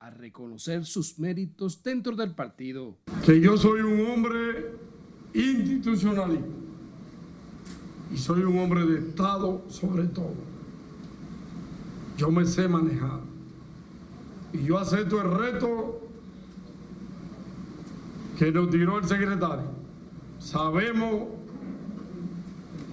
a 0.00 0.10
reconocer 0.10 0.84
sus 0.84 1.16
méritos 1.16 1.80
dentro 1.80 2.16
del 2.16 2.34
partido. 2.34 2.98
Que 3.24 3.40
yo 3.40 3.56
soy 3.56 3.82
un 3.82 4.04
hombre 4.04 4.72
institucionalista 5.32 6.44
y 8.12 8.16
soy 8.16 8.42
un 8.42 8.58
hombre 8.58 8.84
de 8.84 8.98
Estado 8.98 9.64
sobre 9.68 10.08
todo. 10.08 10.34
Yo 12.16 12.32
me 12.32 12.44
sé 12.46 12.66
manejar 12.66 13.20
y 14.52 14.64
yo 14.64 14.76
acepto 14.76 15.22
el 15.22 15.38
reto 15.38 16.00
que 18.36 18.50
nos 18.50 18.70
tiró 18.70 18.98
el 18.98 19.04
secretario. 19.06 19.70
Sabemos 20.40 21.37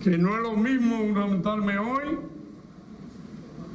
que 0.06 0.20
no 0.20 0.36
es 0.36 0.42
lo 0.44 0.56
mismo 0.56 0.98
juramentarme 1.00 1.80
hoy 1.80 2.20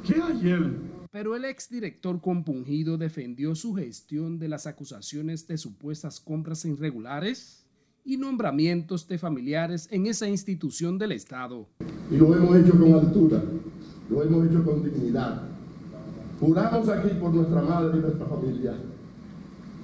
que 0.07 0.21
ayer. 0.21 0.71
Pero 1.11 1.35
el 1.35 1.43
exdirector 1.43 2.21
compungido 2.21 2.97
defendió 2.97 3.53
su 3.53 3.73
gestión 3.73 4.39
de 4.39 4.47
las 4.47 4.65
acusaciones 4.65 5.45
de 5.45 5.57
supuestas 5.57 6.21
compras 6.21 6.63
irregulares 6.63 7.65
y 8.05 8.15
nombramientos 8.15 9.09
de 9.09 9.17
familiares 9.17 9.89
en 9.91 10.05
esa 10.05 10.25
institución 10.29 10.97
del 10.97 11.11
Estado. 11.11 11.67
Y 12.09 12.15
lo 12.15 12.33
hemos 12.33 12.55
hecho 12.55 12.79
con 12.79 12.93
altura, 12.93 13.43
lo 14.09 14.23
hemos 14.23 14.47
hecho 14.47 14.63
con 14.63 14.85
dignidad. 14.85 15.49
Juramos 16.39 16.87
aquí 16.87 17.09
por 17.19 17.33
nuestra 17.33 17.61
madre 17.61 17.97
y 17.97 18.01
nuestra 18.03 18.25
familia 18.25 18.77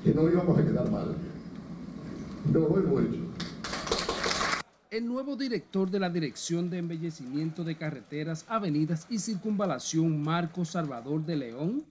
que 0.01 0.13
no 0.13 0.31
íbamos 0.31 0.57
a 0.57 0.63
quedar 0.65 0.89
mal. 0.89 1.13
No 2.53 2.59
lo 2.59 2.79
hemos 2.79 3.01
hecho. 3.01 3.26
El 4.89 5.05
nuevo 5.05 5.35
director 5.35 5.91
de 5.91 5.99
la 5.99 6.09
Dirección 6.09 6.69
de 6.69 6.77
Embellecimiento 6.77 7.65
de 7.65 7.75
Carreteras, 7.75 8.45
Avenidas 8.47 9.05
y 9.09 9.19
Circunvalación, 9.19 10.23
Marco 10.23 10.63
Salvador 10.63 11.25
de 11.25 11.35
León, 11.35 11.83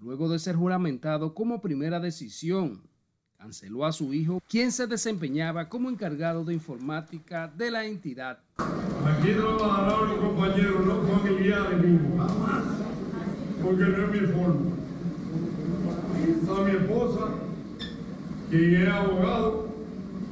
luego 0.00 0.28
de 0.28 0.40
ser 0.40 0.56
juramentado 0.56 1.32
como 1.32 1.60
primera 1.60 2.00
decisión, 2.00 2.82
canceló 3.38 3.84
a 3.84 3.92
su 3.92 4.12
hijo, 4.12 4.42
quien 4.48 4.72
se 4.72 4.88
desempeñaba 4.88 5.68
como 5.68 5.90
encargado 5.90 6.44
de 6.44 6.52
informática 6.52 7.46
de 7.46 7.70
la 7.70 7.84
entidad. 7.84 8.40
Aquí 8.56 9.32
trabajarán 9.32 10.08
los 10.08 10.18
compañeros, 10.18 10.86
no 10.86 11.02
familiares 11.02 11.84
mismos, 11.84 12.32
jamás, 12.32 12.64
porque 13.62 13.84
no 13.84 14.12
es 14.12 14.22
mi 14.22 14.26
forma. 14.26 14.70
Aquí 16.16 16.30
está 16.32 16.64
mi 16.64 16.70
esposa, 16.72 17.28
quien 18.50 18.74
es 18.74 18.88
abogado 18.88 19.68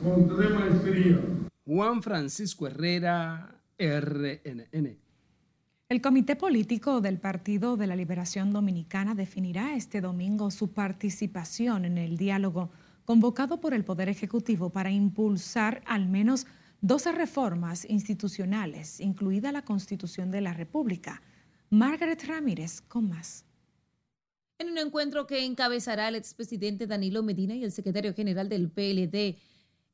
con 0.02 0.36
tres 0.36 0.50
maestrías. 0.50 1.37
Juan 1.68 2.02
Francisco 2.02 2.66
Herrera, 2.66 3.60
RNN. 3.78 4.96
El 5.90 6.00
Comité 6.00 6.34
Político 6.34 7.02
del 7.02 7.18
Partido 7.18 7.76
de 7.76 7.86
la 7.86 7.94
Liberación 7.94 8.54
Dominicana 8.54 9.14
definirá 9.14 9.76
este 9.76 10.00
domingo 10.00 10.50
su 10.50 10.72
participación 10.72 11.84
en 11.84 11.98
el 11.98 12.16
diálogo 12.16 12.70
convocado 13.04 13.60
por 13.60 13.74
el 13.74 13.84
Poder 13.84 14.08
Ejecutivo 14.08 14.70
para 14.70 14.90
impulsar 14.90 15.82
al 15.84 16.08
menos 16.08 16.46
12 16.80 17.12
reformas 17.12 17.84
institucionales, 17.84 18.98
incluida 18.98 19.52
la 19.52 19.60
Constitución 19.60 20.30
de 20.30 20.40
la 20.40 20.54
República. 20.54 21.20
Margaret 21.68 22.24
Ramírez, 22.24 22.80
con 22.80 23.10
más. 23.10 23.44
En 24.58 24.70
un 24.70 24.78
encuentro 24.78 25.26
que 25.26 25.44
encabezará 25.44 26.08
el 26.08 26.14
expresidente 26.14 26.86
Danilo 26.86 27.22
Medina 27.22 27.54
y 27.54 27.62
el 27.62 27.72
secretario 27.72 28.14
general 28.14 28.48
del 28.48 28.70
PLD, 28.70 29.36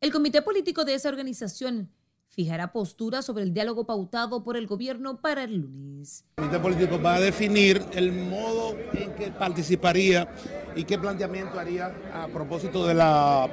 el 0.05 0.13
comité 0.13 0.43
político 0.43 0.85
de 0.85 0.93
esa 0.93 1.09
organización 1.09 1.91
fijará 2.29 2.73
postura 2.73 3.23
sobre 3.23 3.43
el 3.43 3.55
diálogo 3.55 3.87
pautado 3.87 4.45
por 4.45 4.59
el 4.59 4.67
gobierno 4.67 5.23
para 5.23 5.45
el 5.45 5.57
lunes. 5.57 6.27
El 6.37 6.45
comité 6.45 6.61
político 6.61 7.01
va 7.01 7.15
a 7.15 7.21
definir 7.21 7.83
el 7.93 8.13
modo 8.13 8.77
en 8.93 9.15
que 9.15 9.31
participaría 9.31 10.29
y 10.77 10.85
qué 10.85 10.99
planteamiento 10.99 11.59
haría 11.59 11.87
a 12.13 12.29
propósito 12.29 12.87
de 12.87 12.93
la 12.93 13.49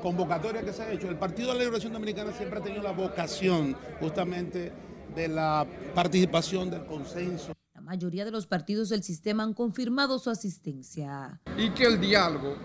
convocatoria 0.00 0.62
que 0.62 0.72
se 0.72 0.84
ha 0.84 0.90
hecho. 0.90 1.10
El 1.10 1.18
Partido 1.18 1.48
de 1.48 1.54
la 1.54 1.64
Liberación 1.64 1.92
Dominicana 1.92 2.32
siempre 2.32 2.60
ha 2.60 2.62
tenido 2.62 2.82
la 2.82 2.92
vocación 2.92 3.76
justamente 4.00 4.72
de 5.14 5.28
la 5.28 5.66
participación, 5.94 6.70
del 6.70 6.86
consenso. 6.86 7.52
La 7.74 7.82
mayoría 7.82 8.24
de 8.24 8.30
los 8.30 8.46
partidos 8.46 8.88
del 8.88 9.02
sistema 9.02 9.42
han 9.42 9.52
confirmado 9.52 10.18
su 10.18 10.30
asistencia. 10.30 11.42
Y 11.58 11.68
que 11.72 11.84
el 11.84 12.00
diálogo 12.00 12.56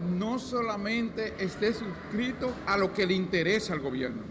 no 0.00 0.38
solamente 0.38 1.34
esté 1.38 1.72
suscrito 1.72 2.54
a 2.66 2.76
lo 2.76 2.92
que 2.92 3.06
le 3.06 3.14
interesa 3.14 3.74
al 3.74 3.80
gobierno, 3.80 4.22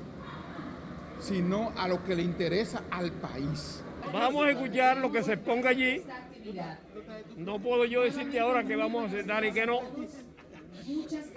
sino 1.19 1.71
a 1.77 1.87
lo 1.87 2.03
que 2.03 2.15
le 2.15 2.23
interesa 2.23 2.83
al 2.89 3.11
país. 3.11 3.83
Vamos 4.11 4.45
a 4.45 4.51
escuchar 4.51 4.97
lo 4.97 5.11
que 5.11 5.23
se 5.23 5.37
ponga 5.37 5.69
allí. 5.69 6.01
No 7.37 7.59
puedo 7.59 7.85
yo 7.85 8.01
decirte 8.01 8.39
ahora 8.39 8.63
que 8.63 8.75
vamos 8.75 9.03
a 9.03 9.07
aceptar 9.07 9.45
y 9.45 9.51
que 9.51 9.65
no. 9.65 9.81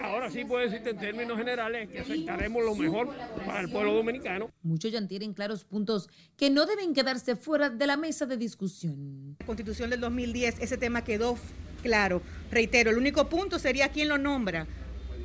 Ahora 0.01 0.31
sí 0.31 0.45
puedo 0.45 0.65
decirte 0.65 0.91
en 0.91 0.99
términos 0.99 1.37
generales 1.37 1.89
que 1.91 2.01
aceptaremos 2.01 2.65
lo 2.65 2.75
mejor 2.75 3.11
para 3.45 3.61
el 3.61 3.71
pueblo 3.71 3.93
dominicano. 3.93 4.51
Muchos 4.63 4.91
ya 4.91 5.07
tienen 5.07 5.35
claros 5.35 5.65
puntos 5.65 6.09
que 6.37 6.49
no 6.49 6.65
deben 6.65 6.95
quedarse 6.95 7.37
fuera 7.37 7.69
de 7.69 7.87
la 7.87 7.99
mesa 7.99 8.25
de 8.25 8.39
discusión. 8.39 9.37
La 9.41 9.47
constitución 9.47 9.91
del 9.91 10.01
2010, 10.01 10.61
ese 10.61 10.79
tema 10.79 11.05
quedó 11.05 11.37
claro. 11.83 12.23
Reitero, 12.51 12.91
el 12.91 12.99
único 12.99 13.29
punto 13.29 13.59
sería 13.59 13.89
quién 13.89 14.09
lo 14.09 14.19
nombra. 14.19 14.67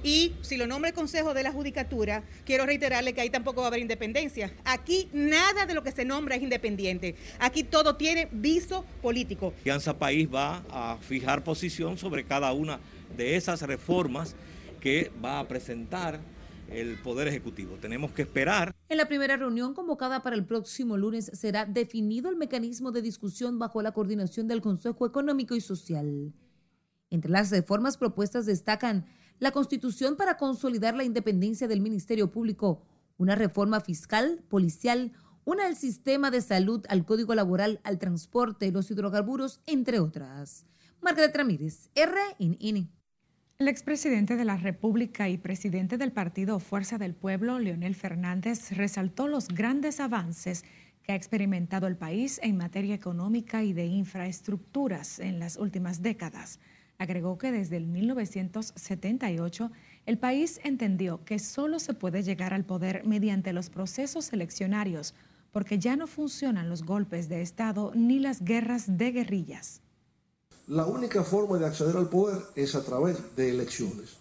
Y 0.04 0.36
si 0.42 0.58
lo 0.58 0.68
nombra 0.68 0.90
el 0.90 0.96
Consejo 0.96 1.34
de 1.34 1.44
la 1.44 1.52
Judicatura, 1.52 2.24
quiero 2.46 2.66
reiterarle 2.66 3.14
que 3.14 3.22
ahí 3.22 3.30
tampoco 3.30 3.62
va 3.62 3.68
a 3.68 3.70
haber 3.70 3.82
independencia. 3.82 4.54
Aquí 4.64 5.10
nada 5.12 5.66
de 5.66 5.74
lo 5.74 5.84
que 5.84 5.92
se 5.92 6.06
nombra 6.06 6.36
es 6.36 6.44
independiente. 6.44 7.16
Aquí 7.40 7.64
todo 7.64 7.96
tiene 7.96 8.28
viso 8.32 8.86
político. 9.02 9.54
Alianza 9.62 9.98
País 9.98 10.30
va 10.34 10.64
a 10.70 10.98
fijar 11.02 11.44
posición 11.44 11.98
sobre 11.98 12.24
cada 12.24 12.54
una 12.54 12.80
de 13.18 13.36
esas 13.36 13.62
reformas 13.64 14.36
que 14.80 15.12
va 15.24 15.40
a 15.40 15.48
presentar 15.48 16.20
el 16.70 16.98
Poder 17.00 17.28
Ejecutivo. 17.28 17.78
Tenemos 17.82 18.12
que 18.12 18.22
esperar. 18.22 18.74
En 18.90 18.98
la 18.98 19.08
primera 19.08 19.36
reunión 19.36 19.74
convocada 19.74 20.22
para 20.22 20.36
el 20.36 20.46
próximo 20.46 20.98
lunes 20.98 21.32
será 21.34 21.66
definido 21.66 22.30
el 22.30 22.36
mecanismo 22.36 22.92
de 22.92 23.02
discusión 23.02 23.58
bajo 23.58 23.82
la 23.82 23.94
coordinación 23.94 24.48
del 24.48 24.62
Consejo 24.62 25.06
Económico 25.06 25.56
y 25.56 25.62
Social. 25.62 26.34
Entre 27.10 27.32
las 27.32 27.52
reformas 27.52 27.98
propuestas 27.98 28.46
destacan 28.46 29.06
la 29.40 29.52
Constitución 29.52 30.16
para 30.18 30.38
consolidar 30.38 30.96
la 30.96 31.04
independencia 31.04 31.68
del 31.68 31.82
Ministerio 31.82 32.32
Público, 32.32 32.82
una 33.18 33.36
reforma 33.36 33.80
fiscal, 33.82 34.44
policial, 34.50 35.14
una 35.46 35.66
del 35.66 35.76
sistema 35.76 36.32
de 36.32 36.42
salud, 36.42 36.86
al 36.90 37.06
código 37.06 37.34
laboral, 37.34 37.80
al 37.84 38.00
transporte, 38.00 38.72
los 38.72 38.92
hidrocarburos, 38.92 39.62
entre 39.66 40.00
otras. 40.00 40.66
Margaret 41.02 41.36
Ramírez, 41.36 41.90
RNN. 41.96 42.90
El 43.60 43.68
expresidente 43.68 44.36
de 44.36 44.46
la 44.46 44.58
República 44.58 45.30
y 45.30 45.38
presidente 45.38 45.98
del 45.98 46.12
partido 46.12 46.60
Fuerza 46.60 46.98
del 46.98 47.16
Pueblo, 47.16 47.60
Leonel 47.60 47.96
Fernández, 47.96 48.72
resaltó 48.72 49.28
los 49.28 49.48
grandes 49.48 50.00
avances 50.00 50.66
que 51.02 51.14
ha 51.14 51.16
experimentado 51.16 51.88
el 51.88 51.96
país 51.96 52.40
en 52.44 52.58
materia 52.58 52.94
económica 52.94 53.64
y 53.64 53.74
de 53.74 53.86
infraestructuras 53.86 55.20
en 55.20 55.40
las 55.40 55.58
últimas 55.58 56.02
décadas. 56.02 56.60
Agregó 57.00 57.38
que 57.38 57.52
desde 57.52 57.78
el 57.78 57.86
1978 57.86 59.72
el 60.08 60.18
país 60.18 60.60
entendió 60.64 61.24
que 61.26 61.38
solo 61.38 61.80
se 61.80 61.94
puede 61.94 62.24
llegar 62.24 62.54
al 62.54 62.66
poder 62.66 63.06
mediante 63.06 63.54
los 63.54 63.70
procesos 63.70 64.34
eleccionarios, 64.34 65.14
porque 65.52 65.78
ya 65.78 65.96
no 65.96 66.08
funcionan 66.08 66.70
los 66.70 66.84
golpes 66.84 67.30
de 67.30 67.42
Estado 67.42 67.92
ni 67.94 68.20
las 68.20 68.44
guerras 68.44 68.98
de 68.98 69.12
guerrillas. 69.12 69.82
La 70.66 70.86
única 70.86 71.24
forma 71.24 71.60
de 71.60 71.68
acceder 71.68 71.96
al 71.98 72.10
poder 72.10 72.42
es 72.56 72.74
a 72.74 72.84
través 72.84 73.36
de 73.36 73.52
elecciones. 73.52 74.18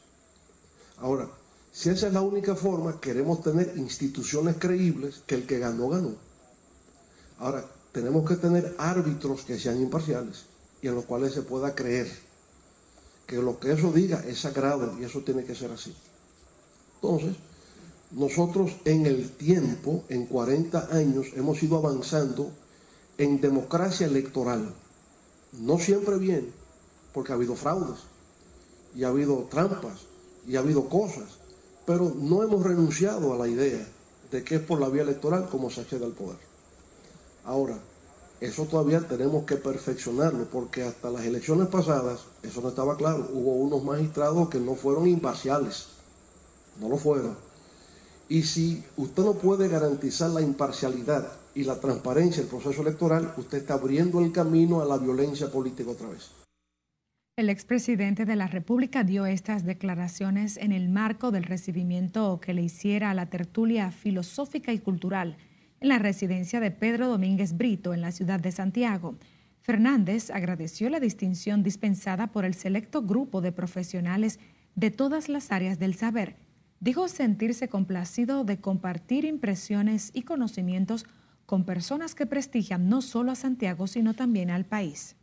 Ahora, 0.99 1.29
si 1.73 1.89
esa 1.89 2.09
es 2.09 2.13
la 2.13 2.21
única 2.21 2.55
forma, 2.55 3.01
queremos 3.01 3.43
tener 3.43 3.73
instituciones 3.77 4.57
creíbles 4.59 5.23
que 5.27 5.35
el 5.35 5.47
que 5.47 5.59
ganó, 5.59 5.89
ganó. 5.89 6.15
Ahora, 7.39 7.65
tenemos 7.93 8.29
que 8.29 8.37
tener 8.37 8.75
árbitros 8.79 9.43
que 9.45 9.59
sean 9.59 9.81
imparciales 9.81 10.45
y 10.83 10.89
en 10.89 10.95
los 10.95 11.07
cuales 11.07 11.33
se 11.33 11.43
pueda 11.43 11.75
creer 11.75 12.26
que 13.27 13.37
lo 13.37 13.59
que 13.59 13.73
eso 13.73 13.93
diga 13.93 14.25
es 14.27 14.41
sagrado 14.41 14.95
y 15.01 15.05
eso 15.05 15.21
tiene 15.21 15.45
que 15.45 15.55
ser 15.55 15.71
así. 15.73 15.95
Entonces, 16.97 17.37
nosotros 18.13 18.73
en 18.85 19.07
el 19.07 19.31
tiempo, 19.31 20.05
en 20.09 20.27
40 20.27 20.95
años, 20.95 21.27
hemos 21.35 21.63
ido 21.63 21.77
avanzando 21.77 22.51
en 23.19 23.41
democracia 23.41 24.07
electoral. 24.07 24.73
No 25.53 25.79
siempre 25.79 26.17
bien, 26.19 26.53
porque 27.13 27.33
ha 27.33 27.35
habido 27.35 27.57
fraudes 27.57 27.99
y 28.95 29.05
ha 29.05 29.09
habido 29.09 29.47
trampas 29.51 30.01
y 30.47 30.57
ha 30.57 30.61
habido 30.61 30.89
cosas, 30.89 31.39
pero 31.85 32.15
no 32.15 32.43
hemos 32.43 32.63
renunciado 32.63 33.33
a 33.33 33.39
la 33.39 33.49
idea 33.49 33.87
de 34.31 34.45
que 34.45 34.57
es 34.57 34.61
por 34.61 34.81
la 34.81 34.89
vía 34.89 35.03
electoral 35.03 35.49
como 35.49 35.71
se 35.71 35.81
accede 35.81 36.05
al 36.05 36.13
poder. 36.13 36.39
Ahora, 37.45 37.79
eso 38.41 38.65
todavía 38.65 39.01
tenemos 39.01 39.45
que 39.45 39.57
perfeccionarlo, 39.57 40.45
porque 40.45 40.83
hasta 40.83 41.11
las 41.11 41.25
elecciones 41.25 41.69
pasadas, 41.69 42.27
eso 42.43 42.61
no 42.61 42.69
estaba 42.69 42.97
claro. 42.97 43.29
Hubo 43.33 43.55
unos 43.55 43.83
magistrados 43.83 44.51
que 44.51 44.61
no 44.61 44.75
fueron 44.75 45.07
imparciales, 45.07 45.87
no 46.81 46.89
lo 46.89 46.99
fueron. 46.99 47.37
Y 48.29 48.43
si 48.43 48.85
usted 48.97 49.23
no 49.23 49.35
puede 49.35 49.69
garantizar 49.69 50.31
la 50.31 50.43
imparcialidad 50.43 51.33
y 51.55 51.65
la 51.65 51.81
transparencia 51.81 52.43
del 52.43 52.51
proceso 52.51 52.83
electoral, 52.83 53.33
usted 53.37 53.59
está 53.59 53.75
abriendo 53.75 54.21
el 54.21 54.33
camino 54.33 54.83
a 54.83 54.85
la 54.85 54.99
violencia 54.99 55.51
política 55.51 55.91
otra 55.91 56.09
vez. 56.09 56.31
El 57.39 57.51
expresidente 57.51 58.25
de 58.25 58.35
la 58.35 58.47
República 58.47 59.05
dio 59.05 59.27
estas 59.27 59.65
declaraciones 59.65 60.57
en 60.57 60.73
el 60.73 60.89
marco 60.89 61.31
del 61.31 61.45
recibimiento 61.45 62.41
que 62.41 62.55
le 62.55 62.63
hiciera 62.63 63.11
a 63.11 63.15
la 63.15 63.27
tertulia 63.27 63.91
filosófica 63.91 64.73
y 64.73 64.79
cultural 64.79 65.37
en 65.87 65.91
la 65.91 65.99
residencia 66.01 66.59
de 66.59 66.73
Pedro 66.73 67.07
Domínguez 67.07 67.57
Brito 67.57 67.95
en 67.95 68.01
la 68.01 68.11
ciudad 68.11 68.41
de 68.41 68.51
Santiago. 68.51 69.15
Fernández 69.61 70.31
agradeció 70.31 70.91
la 70.91 70.99
distinción 70.99 71.63
dispensada 71.63 72.33
por 72.33 72.45
el 72.45 72.55
selecto 72.55 73.03
grupo 73.03 73.41
de 73.41 73.53
profesionales 73.53 74.41
de 74.75 74.91
todas 74.91 75.29
las 75.29 75.53
áreas 75.53 75.79
del 75.79 75.95
saber. 75.95 76.39
Dijo 76.81 77.07
sentirse 77.07 77.69
complacido 77.69 78.43
de 78.43 78.61
compartir 78.61 79.25
impresiones 79.25 80.11
y 80.13 80.23
conocimientos 80.23 81.07
con 81.47 81.65
personas 81.65 82.17
que 82.17 82.27
prestigian 82.27 82.89
no 82.89 83.01
solo 83.01 83.31
a 83.31 83.37
Santiago, 83.37 83.87
sino 83.87 84.13
también 84.13 84.51
al 84.51 84.65
país. 84.65 85.15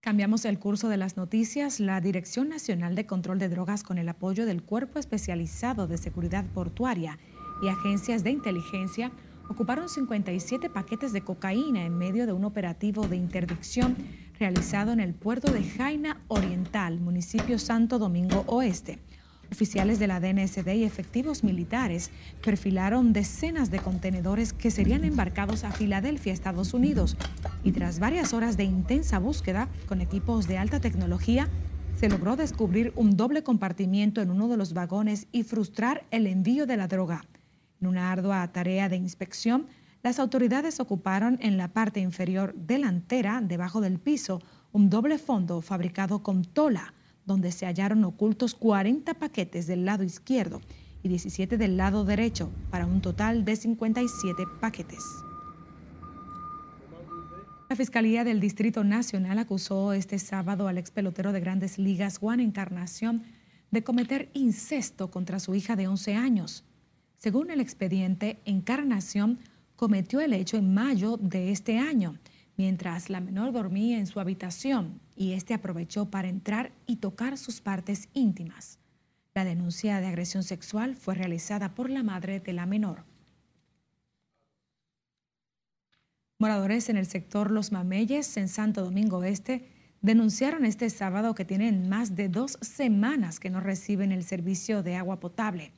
Cambiamos 0.00 0.46
el 0.46 0.58
curso 0.58 0.88
de 0.88 0.96
las 0.96 1.18
noticias. 1.18 1.78
La 1.78 2.00
Dirección 2.00 2.48
Nacional 2.48 2.94
de 2.94 3.04
Control 3.04 3.38
de 3.38 3.50
Drogas, 3.50 3.82
con 3.82 3.98
el 3.98 4.08
apoyo 4.08 4.46
del 4.46 4.62
Cuerpo 4.62 4.98
Especializado 4.98 5.86
de 5.86 5.98
Seguridad 5.98 6.46
Portuaria 6.54 7.18
y 7.62 7.68
agencias 7.68 8.24
de 8.24 8.30
inteligencia, 8.30 9.12
ocuparon 9.48 9.88
57 9.88 10.68
paquetes 10.68 11.12
de 11.12 11.22
cocaína 11.22 11.84
en 11.84 11.96
medio 11.96 12.26
de 12.26 12.32
un 12.32 12.44
operativo 12.44 13.06
de 13.06 13.16
interdicción 13.16 13.96
realizado 14.38 14.92
en 14.92 15.00
el 15.00 15.14
puerto 15.14 15.52
de 15.52 15.62
Jaina 15.62 16.20
Oriental, 16.28 17.00
municipio 17.00 17.58
Santo 17.58 17.98
Domingo 17.98 18.44
Oeste. 18.48 18.98
Oficiales 19.52 19.98
de 19.98 20.06
la 20.06 20.18
DNSD 20.18 20.66
y 20.74 20.84
efectivos 20.84 21.44
militares 21.44 22.10
perfilaron 22.42 23.12
decenas 23.12 23.70
de 23.70 23.80
contenedores 23.80 24.54
que 24.54 24.70
serían 24.70 25.04
embarcados 25.04 25.62
a 25.64 25.72
Filadelfia, 25.72 26.32
Estados 26.32 26.72
Unidos, 26.72 27.18
y 27.62 27.72
tras 27.72 27.98
varias 27.98 28.32
horas 28.32 28.56
de 28.56 28.64
intensa 28.64 29.18
búsqueda 29.18 29.68
con 29.86 30.00
equipos 30.00 30.48
de 30.48 30.56
alta 30.56 30.80
tecnología, 30.80 31.50
se 32.00 32.08
logró 32.08 32.34
descubrir 32.34 32.92
un 32.96 33.16
doble 33.16 33.42
compartimiento 33.42 34.22
en 34.22 34.30
uno 34.30 34.48
de 34.48 34.56
los 34.56 34.72
vagones 34.72 35.26
y 35.32 35.42
frustrar 35.42 36.04
el 36.10 36.26
envío 36.26 36.66
de 36.66 36.78
la 36.78 36.88
droga. 36.88 37.22
En 37.82 37.88
una 37.88 38.12
ardua 38.12 38.46
tarea 38.52 38.88
de 38.88 38.94
inspección, 38.94 39.66
las 40.04 40.20
autoridades 40.20 40.78
ocuparon 40.78 41.36
en 41.42 41.56
la 41.56 41.72
parte 41.72 41.98
inferior 41.98 42.54
delantera, 42.54 43.40
debajo 43.42 43.80
del 43.80 43.98
piso, 43.98 44.40
un 44.70 44.88
doble 44.88 45.18
fondo 45.18 45.60
fabricado 45.62 46.22
con 46.22 46.44
tola, 46.44 46.94
donde 47.26 47.50
se 47.50 47.66
hallaron 47.66 48.04
ocultos 48.04 48.54
40 48.54 49.14
paquetes 49.14 49.66
del 49.66 49.84
lado 49.84 50.04
izquierdo 50.04 50.60
y 51.02 51.08
17 51.08 51.58
del 51.58 51.76
lado 51.76 52.04
derecho, 52.04 52.52
para 52.70 52.86
un 52.86 53.00
total 53.00 53.44
de 53.44 53.56
57 53.56 54.44
paquetes. 54.60 55.02
La 57.68 57.74
Fiscalía 57.74 58.22
del 58.22 58.38
Distrito 58.38 58.84
Nacional 58.84 59.40
acusó 59.40 59.92
este 59.92 60.20
sábado 60.20 60.68
al 60.68 60.78
ex 60.78 60.92
pelotero 60.92 61.32
de 61.32 61.40
grandes 61.40 61.78
ligas, 61.78 62.18
Juan 62.18 62.38
Encarnación, 62.38 63.24
de 63.72 63.82
cometer 63.82 64.30
incesto 64.34 65.10
contra 65.10 65.40
su 65.40 65.56
hija 65.56 65.74
de 65.74 65.88
11 65.88 66.14
años. 66.14 66.64
Según 67.22 67.52
el 67.52 67.60
expediente, 67.60 68.40
Encarnación 68.46 69.38
cometió 69.76 70.20
el 70.20 70.32
hecho 70.32 70.56
en 70.56 70.74
mayo 70.74 71.18
de 71.18 71.52
este 71.52 71.78
año, 71.78 72.18
mientras 72.56 73.10
la 73.10 73.20
menor 73.20 73.52
dormía 73.52 74.00
en 74.00 74.08
su 74.08 74.18
habitación 74.18 75.00
y 75.14 75.34
este 75.34 75.54
aprovechó 75.54 76.10
para 76.10 76.26
entrar 76.26 76.72
y 76.84 76.96
tocar 76.96 77.38
sus 77.38 77.60
partes 77.60 78.08
íntimas. 78.12 78.80
La 79.34 79.44
denuncia 79.44 80.00
de 80.00 80.08
agresión 80.08 80.42
sexual 80.42 80.96
fue 80.96 81.14
realizada 81.14 81.76
por 81.76 81.90
la 81.90 82.02
madre 82.02 82.40
de 82.40 82.54
la 82.54 82.66
menor. 82.66 83.04
Moradores 86.40 86.88
en 86.88 86.96
el 86.96 87.06
sector 87.06 87.52
Los 87.52 87.70
Mameyes, 87.70 88.36
en 88.36 88.48
Santo 88.48 88.82
Domingo 88.82 89.22
Este, 89.22 89.68
denunciaron 90.00 90.64
este 90.64 90.90
sábado 90.90 91.36
que 91.36 91.44
tienen 91.44 91.88
más 91.88 92.16
de 92.16 92.28
dos 92.28 92.58
semanas 92.62 93.38
que 93.38 93.48
no 93.48 93.60
reciben 93.60 94.10
el 94.10 94.24
servicio 94.24 94.82
de 94.82 94.96
agua 94.96 95.20
potable. 95.20 95.72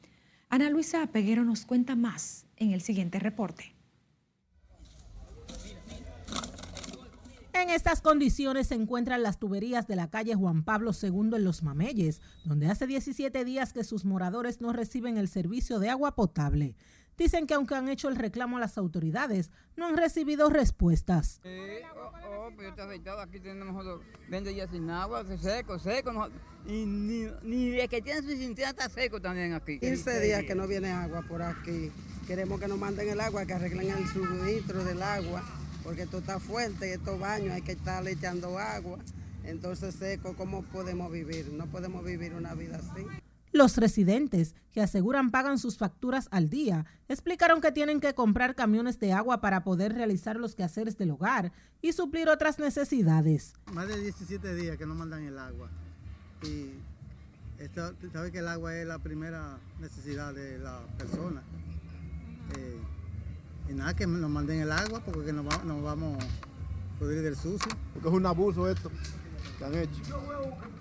Ana 0.55 0.71
Luisa 0.71 1.05
Peguero 1.09 1.43
nos 1.43 1.67
cuenta 1.67 1.97
más 1.97 2.47
en 2.55 2.71
el 2.71 2.81
siguiente 2.81 3.19
reporte. 3.19 3.75
En 7.53 7.71
estas 7.71 8.01
condiciones 8.01 8.69
se 8.69 8.77
encuentran 8.77 9.25
las 9.25 9.41
tuberías 9.41 9.89
de 9.89 9.97
la 9.97 10.11
calle 10.11 10.37
Juan 10.37 10.63
Pablo 10.63 10.93
II 10.93 11.35
en 11.35 11.43
Los 11.43 11.65
Mameyes, 11.65 12.21
donde 12.45 12.69
hace 12.69 12.87
17 12.87 13.45
días 13.45 13.73
que 13.73 13.83
sus 13.83 14.05
moradores 14.05 14.61
no 14.61 14.73
reciben 14.73 15.17
el 15.17 15.27
servicio 15.27 15.81
de 15.81 15.91
agua 15.91 16.15
potable. 16.15 16.77
Dicen 17.17 17.47
que 17.47 17.55
aunque 17.55 17.75
han 17.75 17.89
hecho 17.89 18.09
el 18.09 18.17
reclamo 18.17 18.57
a 18.57 18.61
las 18.61 18.77
autoridades, 18.79 19.51
no 19.77 19.87
han 19.87 19.97
recibido 19.97 20.51
respuestas. 20.51 21.41
oh, 21.45 22.47
oh, 22.47 22.51
pero 22.57 22.83
afectado, 22.83 23.21
aquí 23.21 23.41
tenemos 23.41 23.85
20 24.29 24.51
días 24.51 24.69
sin 24.71 24.91
agua, 24.91 25.25
seco, 25.41 25.79
seco, 25.79 26.29
y 26.67 26.87
ni, 26.87 27.27
ni 27.43 27.79
el 27.79 27.89
que 27.89 28.01
tiene 28.01 28.23
su 28.23 28.29
cintura 28.37 28.71
está 28.71 28.89
seco 28.89 29.21
también 29.21 29.53
aquí. 29.53 29.79
15 29.79 30.21
días 30.21 30.45
que 30.45 30.55
no 30.55 30.67
viene 30.67 30.91
agua 30.91 31.23
por 31.23 31.43
aquí. 31.43 31.93
Queremos 32.27 32.59
que 32.59 32.69
nos 32.69 32.79
manden 32.79 33.09
el 33.09 33.21
agua, 33.21 33.45
que 33.45 33.53
arreglen 33.53 33.91
el 33.91 34.09
suministro 34.09 34.83
del 34.83 35.03
agua, 35.03 35.45
porque 35.83 36.03
esto 36.03 36.19
está 36.19 36.41
fuerte 36.41 36.89
y 36.89 36.93
estos 36.93 37.19
baños 37.19 37.53
hay 37.53 37.63
que 37.63 37.73
estarle 37.73 38.13
echando 38.13 38.59
agua. 38.59 38.99
Entonces 39.45 39.95
seco, 39.95 40.35
¿cómo 40.35 40.63
podemos 40.63 41.13
vivir? 41.13 41.53
No 41.53 41.67
podemos 41.67 42.03
vivir 42.03 42.35
una 42.35 42.55
vida 42.55 42.79
así. 42.79 43.05
Los 43.55 43.77
residentes, 43.77 44.57
que 44.73 44.83
aseguran 44.83 45.31
pagan 45.31 45.61
sus 45.61 45.79
facturas 45.79 46.27
al 46.33 46.51
día, 46.51 46.87
explicaron 47.07 47.61
que 47.61 47.71
tienen 47.71 48.01
que 48.01 48.13
comprar 48.13 48.57
camiones 48.57 48.99
de 48.99 49.13
agua 49.13 49.41
para 49.41 49.63
poder 49.63 49.95
realizar 49.95 50.41
los 50.41 50.57
quehaceres 50.57 50.99
del 50.99 51.13
hogar 51.13 51.53
y 51.81 51.93
suplir 51.93 52.29
otras 52.29 52.59
necesidades. 52.59 53.53
Más 53.73 53.87
de 53.87 54.01
17 54.01 54.57
días 54.57 54.77
que 54.77 54.87
no 54.87 54.97
mandan 54.97 55.23
el 55.23 55.39
agua. 55.39 55.71
Y 56.43 56.71
esto, 57.63 57.95
sabe 58.13 58.33
que 58.33 58.41
el 58.41 58.49
agua 58.49 58.77
es 58.77 58.89
la 58.89 58.99
primera 58.99 59.61
necesidad 59.79 60.35
de 60.35 60.59
la 60.59 60.81
persona. 60.99 61.45
Eh, 62.59 62.81
y 63.71 63.75
nada, 63.75 63.95
que 63.95 64.09
nos 64.09 64.29
manden 64.29 64.63
el 64.63 64.73
agua 64.73 64.99
porque 64.99 65.33
nos, 65.33 65.47
va, 65.47 65.63
nos 65.63 65.81
vamos 65.81 66.19
a 66.25 66.99
pudrir 66.99 67.23
del 67.23 67.37
sucio. 67.37 67.71
Porque 67.93 68.09
es 68.09 68.15
un 68.15 68.27
abuso 68.27 68.69
esto 68.69 68.91
que 69.59 69.65
han 69.65 69.75
hecho. 69.77 70.03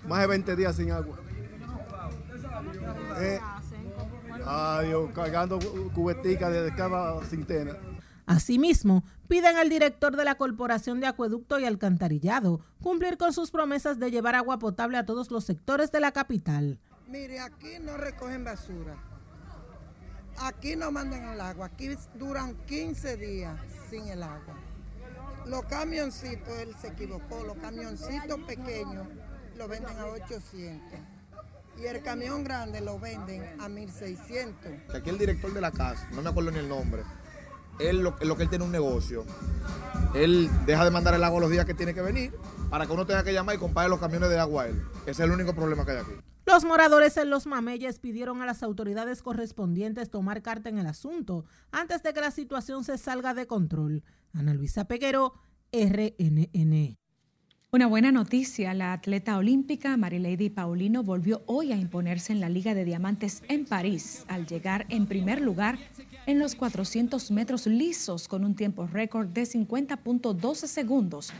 Más 0.08 0.22
de 0.22 0.26
20 0.26 0.56
días 0.56 0.74
sin 0.74 0.90
agua. 0.90 1.20
Eh, 3.18 3.40
adiós, 4.46 5.10
cargando 5.14 5.58
cubetica 5.92 6.50
de 6.50 6.74
cada 6.74 7.22
cintena. 7.24 7.76
Asimismo, 8.26 9.04
piden 9.28 9.56
al 9.56 9.68
director 9.68 10.16
de 10.16 10.24
la 10.24 10.36
Corporación 10.36 11.00
de 11.00 11.06
Acueducto 11.06 11.58
y 11.58 11.64
Alcantarillado 11.66 12.60
cumplir 12.80 13.18
con 13.18 13.32
sus 13.32 13.50
promesas 13.50 13.98
de 13.98 14.10
llevar 14.10 14.34
agua 14.34 14.58
potable 14.58 14.96
a 14.96 15.04
todos 15.04 15.30
los 15.30 15.44
sectores 15.44 15.92
de 15.92 16.00
la 16.00 16.12
capital. 16.12 16.78
Mire, 17.06 17.40
aquí 17.40 17.78
no 17.80 17.96
recogen 17.96 18.44
basura. 18.44 18.96
Aquí 20.38 20.74
no 20.74 20.90
mandan 20.90 21.28
el 21.28 21.40
agua. 21.40 21.66
Aquí 21.66 21.90
duran 22.14 22.56
15 22.66 23.16
días 23.16 23.60
sin 23.90 24.08
el 24.08 24.22
agua. 24.22 24.54
Los 25.46 25.64
camioncitos, 25.66 26.48
él 26.58 26.74
se 26.80 26.88
equivocó, 26.88 27.44
los 27.44 27.56
camioncitos 27.58 28.40
pequeños 28.46 29.06
lo 29.56 29.68
venden 29.68 29.98
a 29.98 30.06
800 30.06 31.13
y 31.78 31.86
el 31.86 32.02
camión 32.02 32.44
grande 32.44 32.80
lo 32.80 32.98
venden 32.98 33.60
a 33.60 33.68
1600. 33.68 34.72
Aquí 34.94 35.10
el 35.10 35.18
director 35.18 35.52
de 35.52 35.60
la 35.60 35.70
casa, 35.70 36.08
no 36.12 36.22
me 36.22 36.30
acuerdo 36.30 36.50
ni 36.50 36.58
el 36.58 36.68
nombre, 36.68 37.02
él 37.78 38.02
lo, 38.02 38.16
lo, 38.20 38.36
que 38.36 38.44
él 38.44 38.48
tiene 38.48 38.64
un 38.64 38.72
negocio, 38.72 39.24
él 40.14 40.48
deja 40.66 40.84
de 40.84 40.90
mandar 40.90 41.14
el 41.14 41.24
agua 41.24 41.40
los 41.40 41.50
días 41.50 41.64
que 41.64 41.74
tiene 41.74 41.94
que 41.94 42.02
venir 42.02 42.32
para 42.70 42.86
que 42.86 42.92
uno 42.92 43.06
tenga 43.06 43.24
que 43.24 43.32
llamar 43.32 43.56
y 43.56 43.58
comprar 43.58 43.88
los 43.88 44.00
camiones 44.00 44.30
de 44.30 44.38
agua 44.38 44.64
a 44.64 44.68
él. 44.68 44.82
Ese 45.02 45.10
es 45.10 45.20
el 45.20 45.30
único 45.30 45.54
problema 45.54 45.84
que 45.84 45.92
hay 45.92 45.98
aquí. 45.98 46.12
Los 46.46 46.64
moradores 46.64 47.16
en 47.16 47.30
Los 47.30 47.46
Mameyes 47.46 47.98
pidieron 47.98 48.42
a 48.42 48.46
las 48.46 48.62
autoridades 48.62 49.22
correspondientes 49.22 50.10
tomar 50.10 50.42
carta 50.42 50.68
en 50.68 50.78
el 50.78 50.86
asunto 50.86 51.46
antes 51.72 52.02
de 52.02 52.12
que 52.12 52.20
la 52.20 52.30
situación 52.30 52.84
se 52.84 52.98
salga 52.98 53.32
de 53.32 53.46
control. 53.46 54.04
Ana 54.34 54.52
Luisa 54.52 54.84
Peguero, 54.84 55.34
RNN. 55.72 56.98
Una 57.74 57.88
buena 57.88 58.12
noticia, 58.12 58.72
la 58.72 58.92
atleta 58.92 59.36
olímpica 59.36 59.96
Marilady 59.96 60.48
Paulino 60.48 61.02
volvió 61.02 61.42
hoy 61.46 61.72
a 61.72 61.76
imponerse 61.76 62.32
en 62.32 62.38
la 62.38 62.48
Liga 62.48 62.72
de 62.72 62.84
Diamantes 62.84 63.42
en 63.48 63.64
París 63.64 64.24
al 64.28 64.46
llegar 64.46 64.86
en 64.90 65.06
primer 65.06 65.40
lugar 65.40 65.80
en 66.26 66.38
los 66.38 66.54
400 66.54 67.32
metros 67.32 67.66
lisos 67.66 68.28
con 68.28 68.44
un 68.44 68.54
tiempo 68.54 68.86
récord 68.86 69.26
de 69.26 69.42
50.12 69.42 70.54
segundos. 70.68 71.32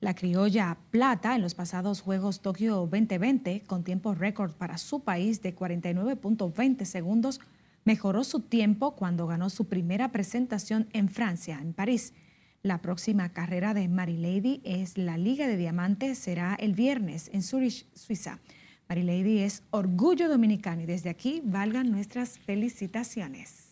La 0.00 0.14
criolla 0.14 0.76
plata 0.90 1.34
en 1.34 1.40
los 1.40 1.54
pasados 1.54 2.02
Juegos 2.02 2.42
Tokio 2.42 2.86
2020 2.86 3.62
con 3.66 3.82
tiempo 3.82 4.14
récord 4.14 4.52
para 4.52 4.76
su 4.76 5.00
país 5.00 5.40
de 5.40 5.56
49.20 5.56 6.84
segundos 6.84 7.40
mejoró 7.84 8.24
su 8.24 8.40
tiempo 8.40 8.94
cuando 8.94 9.26
ganó 9.26 9.48
su 9.48 9.68
primera 9.68 10.12
presentación 10.12 10.86
en 10.92 11.08
Francia, 11.08 11.58
en 11.62 11.72
París. 11.72 12.12
La 12.62 12.82
próxima 12.82 13.28
carrera 13.28 13.72
de 13.72 13.88
Marilady 13.88 14.60
es 14.64 14.98
la 14.98 15.16
Liga 15.16 15.46
de 15.46 15.56
Diamantes, 15.56 16.18
será 16.18 16.56
el 16.58 16.74
viernes 16.74 17.30
en 17.32 17.42
Zurich, 17.42 17.86
Suiza. 17.94 18.40
Marilady 18.88 19.40
es 19.40 19.62
orgullo 19.70 20.28
dominicano 20.28 20.82
y 20.82 20.86
desde 20.86 21.10
aquí 21.10 21.40
valgan 21.44 21.90
nuestras 21.90 22.38
felicitaciones. 22.38 23.68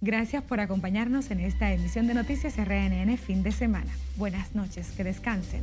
Gracias 0.00 0.42
por 0.42 0.60
acompañarnos 0.60 1.30
en 1.30 1.40
esta 1.40 1.70
emisión 1.72 2.06
de 2.06 2.14
Noticias 2.14 2.56
RNN 2.56 3.18
fin 3.18 3.42
de 3.42 3.52
semana. 3.52 3.92
Buenas 4.16 4.54
noches, 4.54 4.92
que 4.92 5.04
descansen. 5.04 5.62